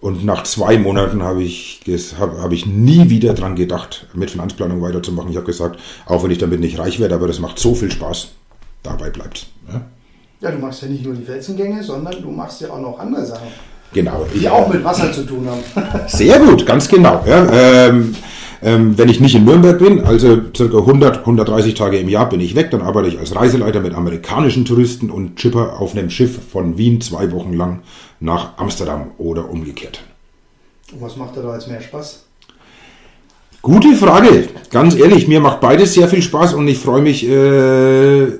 Und 0.00 0.24
nach 0.24 0.44
zwei 0.44 0.78
Monaten 0.78 1.22
habe 1.22 1.42
ich, 1.42 1.82
hab, 2.18 2.38
hab 2.38 2.52
ich 2.52 2.64
nie 2.66 3.10
wieder 3.10 3.34
dran 3.34 3.56
gedacht, 3.56 4.06
mit 4.14 4.30
Finanzplanung 4.30 4.80
weiterzumachen. 4.80 5.30
Ich 5.30 5.36
habe 5.36 5.46
gesagt, 5.46 5.78
auch 6.06 6.22
wenn 6.22 6.30
ich 6.30 6.38
damit 6.38 6.60
nicht 6.60 6.78
reich 6.78 7.00
werde, 7.00 7.16
aber 7.16 7.26
das 7.26 7.40
macht 7.40 7.58
so 7.58 7.74
viel 7.74 7.90
Spaß, 7.90 8.28
dabei 8.82 9.10
bleibt 9.10 9.48
ja? 9.70 9.82
ja, 10.40 10.50
du 10.50 10.58
machst 10.58 10.82
ja 10.82 10.88
nicht 10.88 11.04
nur 11.04 11.14
die 11.14 11.24
Felsengänge, 11.24 11.82
sondern 11.82 12.22
du 12.22 12.30
machst 12.30 12.60
ja 12.62 12.70
auch 12.70 12.80
noch 12.80 12.98
andere 12.98 13.24
Sachen. 13.26 13.48
Genau. 13.92 14.26
Die 14.34 14.48
auch 14.48 14.68
mit 14.68 14.84
Wasser 14.84 15.12
zu 15.12 15.24
tun 15.24 15.48
haben. 15.48 15.62
Sehr 16.06 16.38
gut, 16.38 16.64
ganz 16.64 16.88
genau. 16.88 17.24
Ja, 17.26 17.88
ähm, 17.88 18.14
ähm, 18.62 18.96
wenn 18.98 19.08
ich 19.08 19.20
nicht 19.20 19.34
in 19.34 19.44
Nürnberg 19.44 19.78
bin, 19.78 20.04
also 20.04 20.38
circa 20.54 20.78
100, 20.78 21.20
130 21.20 21.74
Tage 21.74 21.98
im 21.98 22.08
Jahr 22.08 22.28
bin 22.28 22.40
ich 22.40 22.54
weg, 22.54 22.70
dann 22.70 22.82
arbeite 22.82 23.08
ich 23.08 23.18
als 23.18 23.34
Reiseleiter 23.34 23.80
mit 23.80 23.94
amerikanischen 23.94 24.64
Touristen 24.64 25.10
und 25.10 25.36
chipper 25.36 25.80
auf 25.80 25.92
einem 25.96 26.10
Schiff 26.10 26.38
von 26.52 26.76
Wien 26.76 27.00
zwei 27.00 27.32
Wochen 27.32 27.54
lang 27.54 27.80
nach 28.20 28.58
Amsterdam 28.58 29.12
oder 29.16 29.48
umgekehrt. 29.48 30.02
Und 30.92 31.00
was 31.00 31.16
macht 31.16 31.36
dir 31.36 31.42
da 31.42 31.54
jetzt 31.54 31.68
mehr 31.68 31.80
Spaß? 31.80 32.24
Gute 33.62 33.94
Frage. 33.94 34.48
Ganz 34.70 34.94
ehrlich, 34.94 35.28
mir 35.28 35.40
macht 35.40 35.60
beides 35.60 35.94
sehr 35.94 36.08
viel 36.08 36.22
Spaß 36.22 36.54
und 36.54 36.66
ich 36.68 36.78
freue 36.78 37.02
mich 37.02 37.28
äh, 37.28 38.39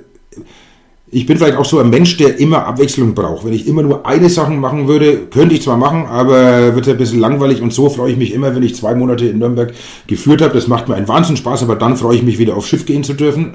ich 1.13 1.27
bin 1.27 1.39
vielleicht 1.39 1.57
auch 1.57 1.65
so 1.65 1.81
ein 1.81 1.91
Mensch, 1.91 2.17
der 2.19 2.39
immer 2.39 2.67
Abwechslung 2.67 3.15
braucht. 3.15 3.45
Wenn 3.45 3.53
ich 3.53 3.67
immer 3.67 3.83
nur 3.83 4.07
eine 4.07 4.29
Sache 4.29 4.53
machen 4.53 4.87
würde, 4.87 5.27
könnte 5.27 5.57
ich 5.57 5.63
zwar 5.63 5.77
machen, 5.77 6.07
aber 6.07 6.75
wird 6.75 6.89
ein 6.89 6.97
bisschen 6.97 7.19
langweilig 7.19 7.63
und 7.63 7.73
so 7.73 7.89
freue 7.89 8.13
ich 8.13 8.17
mich 8.17 8.33
immer, 8.33 8.55
wenn 8.55 8.63
ich 8.63 8.77
zwei 8.77 8.95
Monate 8.95 9.27
in 9.27 9.39
Nürnberg 9.39 9.73
geführt 10.07 10.41
habe. 10.41 10.55
Das 10.55 10.69
macht 10.69 10.89
mir 10.89 10.95
einen 10.95 11.09
Wahnsinn 11.09 11.37
Spaß, 11.37 11.65
aber 11.65 11.75
dann 11.75 11.97
freue 11.97 12.17
ich 12.17 12.23
mich 12.23 12.39
wieder 12.39 12.57
aufs 12.57 12.69
Schiff 12.69 12.87
gehen 12.87 13.03
zu 13.03 13.15
dürfen. 13.15 13.55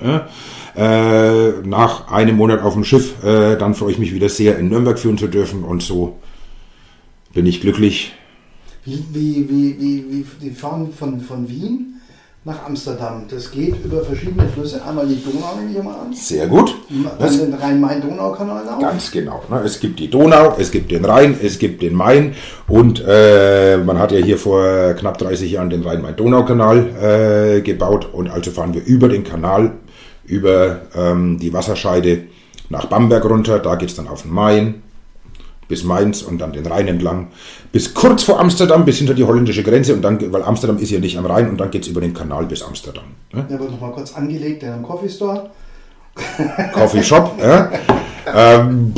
Äh, 0.76 1.52
nach 1.64 2.12
einem 2.12 2.36
Monat 2.36 2.62
auf 2.62 2.74
dem 2.74 2.84
Schiff, 2.84 3.24
äh, 3.24 3.56
dann 3.56 3.74
freue 3.74 3.92
ich 3.92 4.00
mich 4.00 4.14
wieder 4.14 4.28
sehr 4.28 4.60
in 4.60 4.68
Nürnberg 4.68 5.00
führen 5.00 5.18
zu 5.18 5.28
dürfen 5.28 5.64
und 5.64 5.82
so 5.82 6.18
bin 7.34 7.46
ich 7.46 7.62
glücklich. 7.62 8.12
Wie, 8.84 9.04
wie, 9.14 9.50
wie, 9.50 9.80
wie, 9.80 10.06
wie, 10.10 10.26
die 10.42 10.52
fahren 10.52 10.90
von, 10.92 11.22
von 11.22 11.48
Wien 11.50 11.95
nach 12.46 12.64
Amsterdam. 12.64 13.24
Das 13.28 13.50
geht 13.50 13.84
über 13.84 14.04
verschiedene 14.04 14.48
Flüsse. 14.48 14.80
Einmal 14.86 15.08
die 15.08 15.22
Donau, 15.22 15.56
nehme 15.60 15.76
ich 15.76 15.84
mal 15.84 15.96
an. 15.96 16.14
Sehr 16.14 16.46
gut. 16.46 16.76
Dann 17.18 17.40
den 17.40 17.54
Rhein-Main-Donau-Kanal 17.56 18.70
auch. 18.70 18.80
Ganz 18.80 19.10
genau. 19.10 19.42
ne? 19.50 19.62
Es 19.66 19.80
gibt 19.80 20.00
die 20.00 20.12
Donau, 20.12 20.56
es 20.60 20.70
gibt 20.70 20.92
den 20.92 21.04
Rhein, 21.06 21.36
es 21.42 21.58
gibt 21.58 21.82
den 21.82 21.96
Main 21.96 22.36
und 22.68 23.04
äh, 23.06 23.78
man 23.78 23.98
hat 23.98 24.12
ja 24.12 24.20
hier 24.20 24.38
vor 24.38 24.94
knapp 24.94 25.18
30 25.18 25.52
Jahren 25.52 25.72
den 25.72 25.82
Rhein-Main-Donau-Kanal 25.82 27.58
äh, 27.58 27.62
gebaut 27.62 28.10
und 28.14 28.30
also 28.30 28.52
fahren 28.52 28.76
wir 28.76 28.86
über 28.86 29.10
den 29.10 29.24
Kanal, 29.24 29.72
über 30.26 30.82
ähm, 30.96 31.40
die 31.40 31.52
Wasserscheide 31.52 32.26
nach 32.70 32.86
Bamberg 32.86 33.26
runter, 33.26 33.58
da 33.58 33.74
geht's 33.74 33.96
dann 33.96 34.08
auf 34.08 34.22
den 34.22 34.32
Main 34.32 34.84
bis 35.68 35.84
Mainz 35.84 36.22
und 36.22 36.40
dann 36.40 36.54
den 36.54 36.66
Rhein 36.66 36.88
entlang, 36.88 37.28
bis 37.72 37.94
kurz 37.94 38.24
vor 38.24 38.40
Amsterdam, 38.40 38.86
bis 38.86 38.98
hinter 38.98 39.14
die 39.14 39.24
holländische 39.24 39.64
Grenze 39.64 39.94
und 39.94 40.02
dann, 40.02 40.20
weil 40.32 40.44
Amsterdam 40.44 40.78
ist 40.78 40.92
ja 40.92 41.00
nicht 41.00 41.18
am 41.18 41.26
Rhein 41.26 41.50
und 41.50 41.58
dann 41.58 41.72
geht's 41.72 41.88
über 41.88 42.02
den 42.02 42.14
Kanal 42.14 42.46
bis 42.46 42.62
Amsterdam. 42.62 43.06
Ne? 43.34 43.46
Der 43.50 43.60
wird 43.60 43.72
nochmal 43.72 43.92
kurz 43.92 44.14
angelegt 44.16 44.64
in 44.64 44.70
einem 44.70 44.84
Coffee 44.84 45.10
Store. 45.10 45.50
Coffee 46.74 47.04
Shop. 47.04 47.38
ja. 47.42 47.72
ähm, 48.34 48.94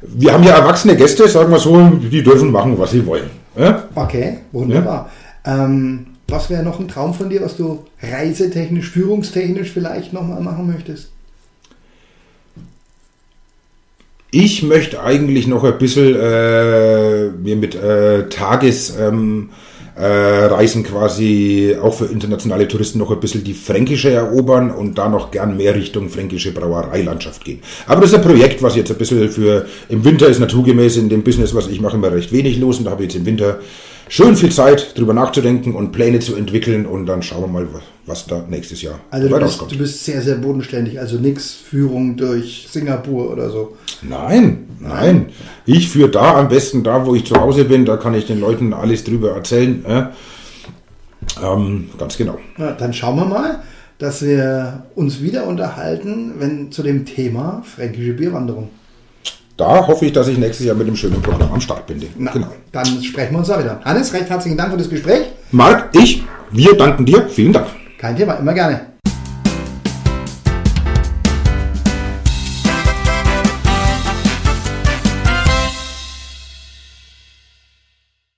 wir 0.00 0.32
haben 0.32 0.44
ja 0.44 0.56
erwachsene 0.56 0.96
Gäste, 0.96 1.28
sagen 1.28 1.50
wir 1.50 1.58
so, 1.58 1.78
die 1.88 2.22
dürfen 2.22 2.50
machen, 2.50 2.78
was 2.78 2.90
sie 2.90 3.04
wollen. 3.04 3.30
Ja? 3.56 3.84
Okay, 3.94 4.38
wunderbar. 4.52 5.10
Ähm, 5.44 6.06
was 6.28 6.50
wäre 6.50 6.62
noch 6.62 6.80
ein 6.80 6.88
Traum 6.88 7.14
von 7.14 7.30
dir, 7.30 7.42
was 7.42 7.56
du 7.56 7.84
reisetechnisch, 8.02 8.90
führungstechnisch 8.90 9.70
vielleicht 9.70 10.12
nochmal 10.12 10.40
machen 10.40 10.66
möchtest? 10.66 11.12
Ich 14.30 14.62
möchte 14.62 15.02
eigentlich 15.02 15.46
noch 15.46 15.64
ein 15.64 15.78
bisschen 15.78 16.16
äh, 16.16 17.28
mir 17.28 17.56
mit 17.56 17.74
äh, 17.74 18.28
Tagesreisen 18.28 19.50
äh, 19.96 20.44
Reisen 20.46 20.82
quasi 20.82 21.74
auch 21.80 21.94
für 21.94 22.06
internationale 22.06 22.68
Touristen 22.68 22.98
noch 22.98 23.10
ein 23.10 23.20
bisschen 23.20 23.44
die 23.44 23.54
fränkische 23.54 24.10
erobern 24.10 24.70
und 24.70 24.98
da 24.98 25.08
noch 25.08 25.30
gern 25.30 25.56
mehr 25.56 25.74
Richtung 25.74 26.10
fränkische 26.10 26.52
Brauereilandschaft 26.52 27.44
gehen. 27.44 27.60
Aber 27.86 28.02
das 28.02 28.10
ist 28.10 28.16
ein 28.16 28.22
Projekt, 28.22 28.62
was 28.62 28.76
jetzt 28.76 28.90
ein 28.90 28.98
bisschen 28.98 29.30
für 29.30 29.66
im 29.88 30.04
Winter 30.04 30.28
ist 30.28 30.38
naturgemäß 30.38 30.98
in 30.98 31.08
dem 31.08 31.22
Business, 31.22 31.54
was 31.54 31.68
ich 31.68 31.80
mache, 31.80 31.96
immer 31.96 32.12
recht 32.12 32.30
wenig 32.30 32.58
los 32.58 32.78
und 32.78 32.84
da 32.84 32.90
habe 32.90 33.04
ich 33.04 33.12
jetzt 33.12 33.20
im 33.20 33.26
Winter 33.26 33.58
schön 34.08 34.36
viel 34.36 34.52
Zeit, 34.52 34.96
drüber 34.96 35.14
nachzudenken 35.14 35.74
und 35.74 35.92
Pläne 35.92 36.20
zu 36.20 36.36
entwickeln 36.36 36.86
und 36.86 37.06
dann 37.06 37.22
schauen 37.22 37.42
wir 37.42 37.48
mal, 37.48 37.68
was 38.06 38.26
da 38.26 38.44
nächstes 38.48 38.82
Jahr 38.82 39.00
Also 39.10 39.28
du 39.28 39.38
bist, 39.38 39.62
du 39.68 39.78
bist 39.78 40.04
sehr, 40.04 40.22
sehr 40.22 40.36
bodenständig, 40.36 41.00
also 41.00 41.18
nix 41.18 41.52
Führung 41.52 42.16
durch 42.16 42.68
Singapur 42.70 43.30
oder 43.30 43.50
so. 43.50 43.76
Nein, 44.02 44.68
nein. 44.80 45.26
Ich 45.64 45.88
führe 45.88 46.10
da 46.10 46.38
am 46.38 46.48
besten 46.48 46.84
da, 46.84 47.06
wo 47.06 47.14
ich 47.14 47.24
zu 47.24 47.36
Hause 47.36 47.64
bin. 47.64 47.84
Da 47.84 47.96
kann 47.96 48.14
ich 48.14 48.26
den 48.26 48.40
Leuten 48.40 48.72
alles 48.72 49.04
drüber 49.04 49.32
erzählen. 49.32 49.84
Äh? 49.84 50.04
Ähm, 51.42 51.90
ganz 51.98 52.16
genau. 52.16 52.38
Na, 52.56 52.72
dann 52.72 52.92
schauen 52.92 53.16
wir 53.16 53.24
mal, 53.24 53.62
dass 53.98 54.22
wir 54.22 54.86
uns 54.94 55.22
wieder 55.22 55.46
unterhalten, 55.46 56.34
wenn 56.38 56.70
zu 56.70 56.82
dem 56.82 57.06
Thema 57.06 57.62
fränkische 57.64 58.12
Bierwanderung. 58.12 58.68
Da 59.56 59.86
hoffe 59.86 60.04
ich, 60.06 60.12
dass 60.12 60.28
ich 60.28 60.36
nächstes 60.36 60.66
Jahr 60.66 60.76
mit 60.76 60.86
einem 60.86 60.96
schönen 60.96 61.22
Programm 61.22 61.52
am 61.52 61.60
Start 61.60 61.86
bin. 61.86 62.02
Na, 62.18 62.30
Genau. 62.32 62.48
Dann 62.72 63.02
sprechen 63.02 63.32
wir 63.32 63.38
uns 63.38 63.48
da 63.48 63.58
wieder. 63.58 63.80
Hannes, 63.84 64.12
recht 64.12 64.28
herzlichen 64.28 64.56
Dank 64.58 64.70
für 64.72 64.78
das 64.78 64.90
Gespräch. 64.90 65.26
Marc, 65.50 65.88
ich, 65.92 66.22
wir 66.50 66.76
danken 66.76 67.06
dir. 67.06 67.26
Vielen 67.28 67.52
Dank. 67.52 67.68
Kein 67.98 68.16
Thema, 68.16 68.34
immer 68.34 68.52
gerne. 68.52 68.95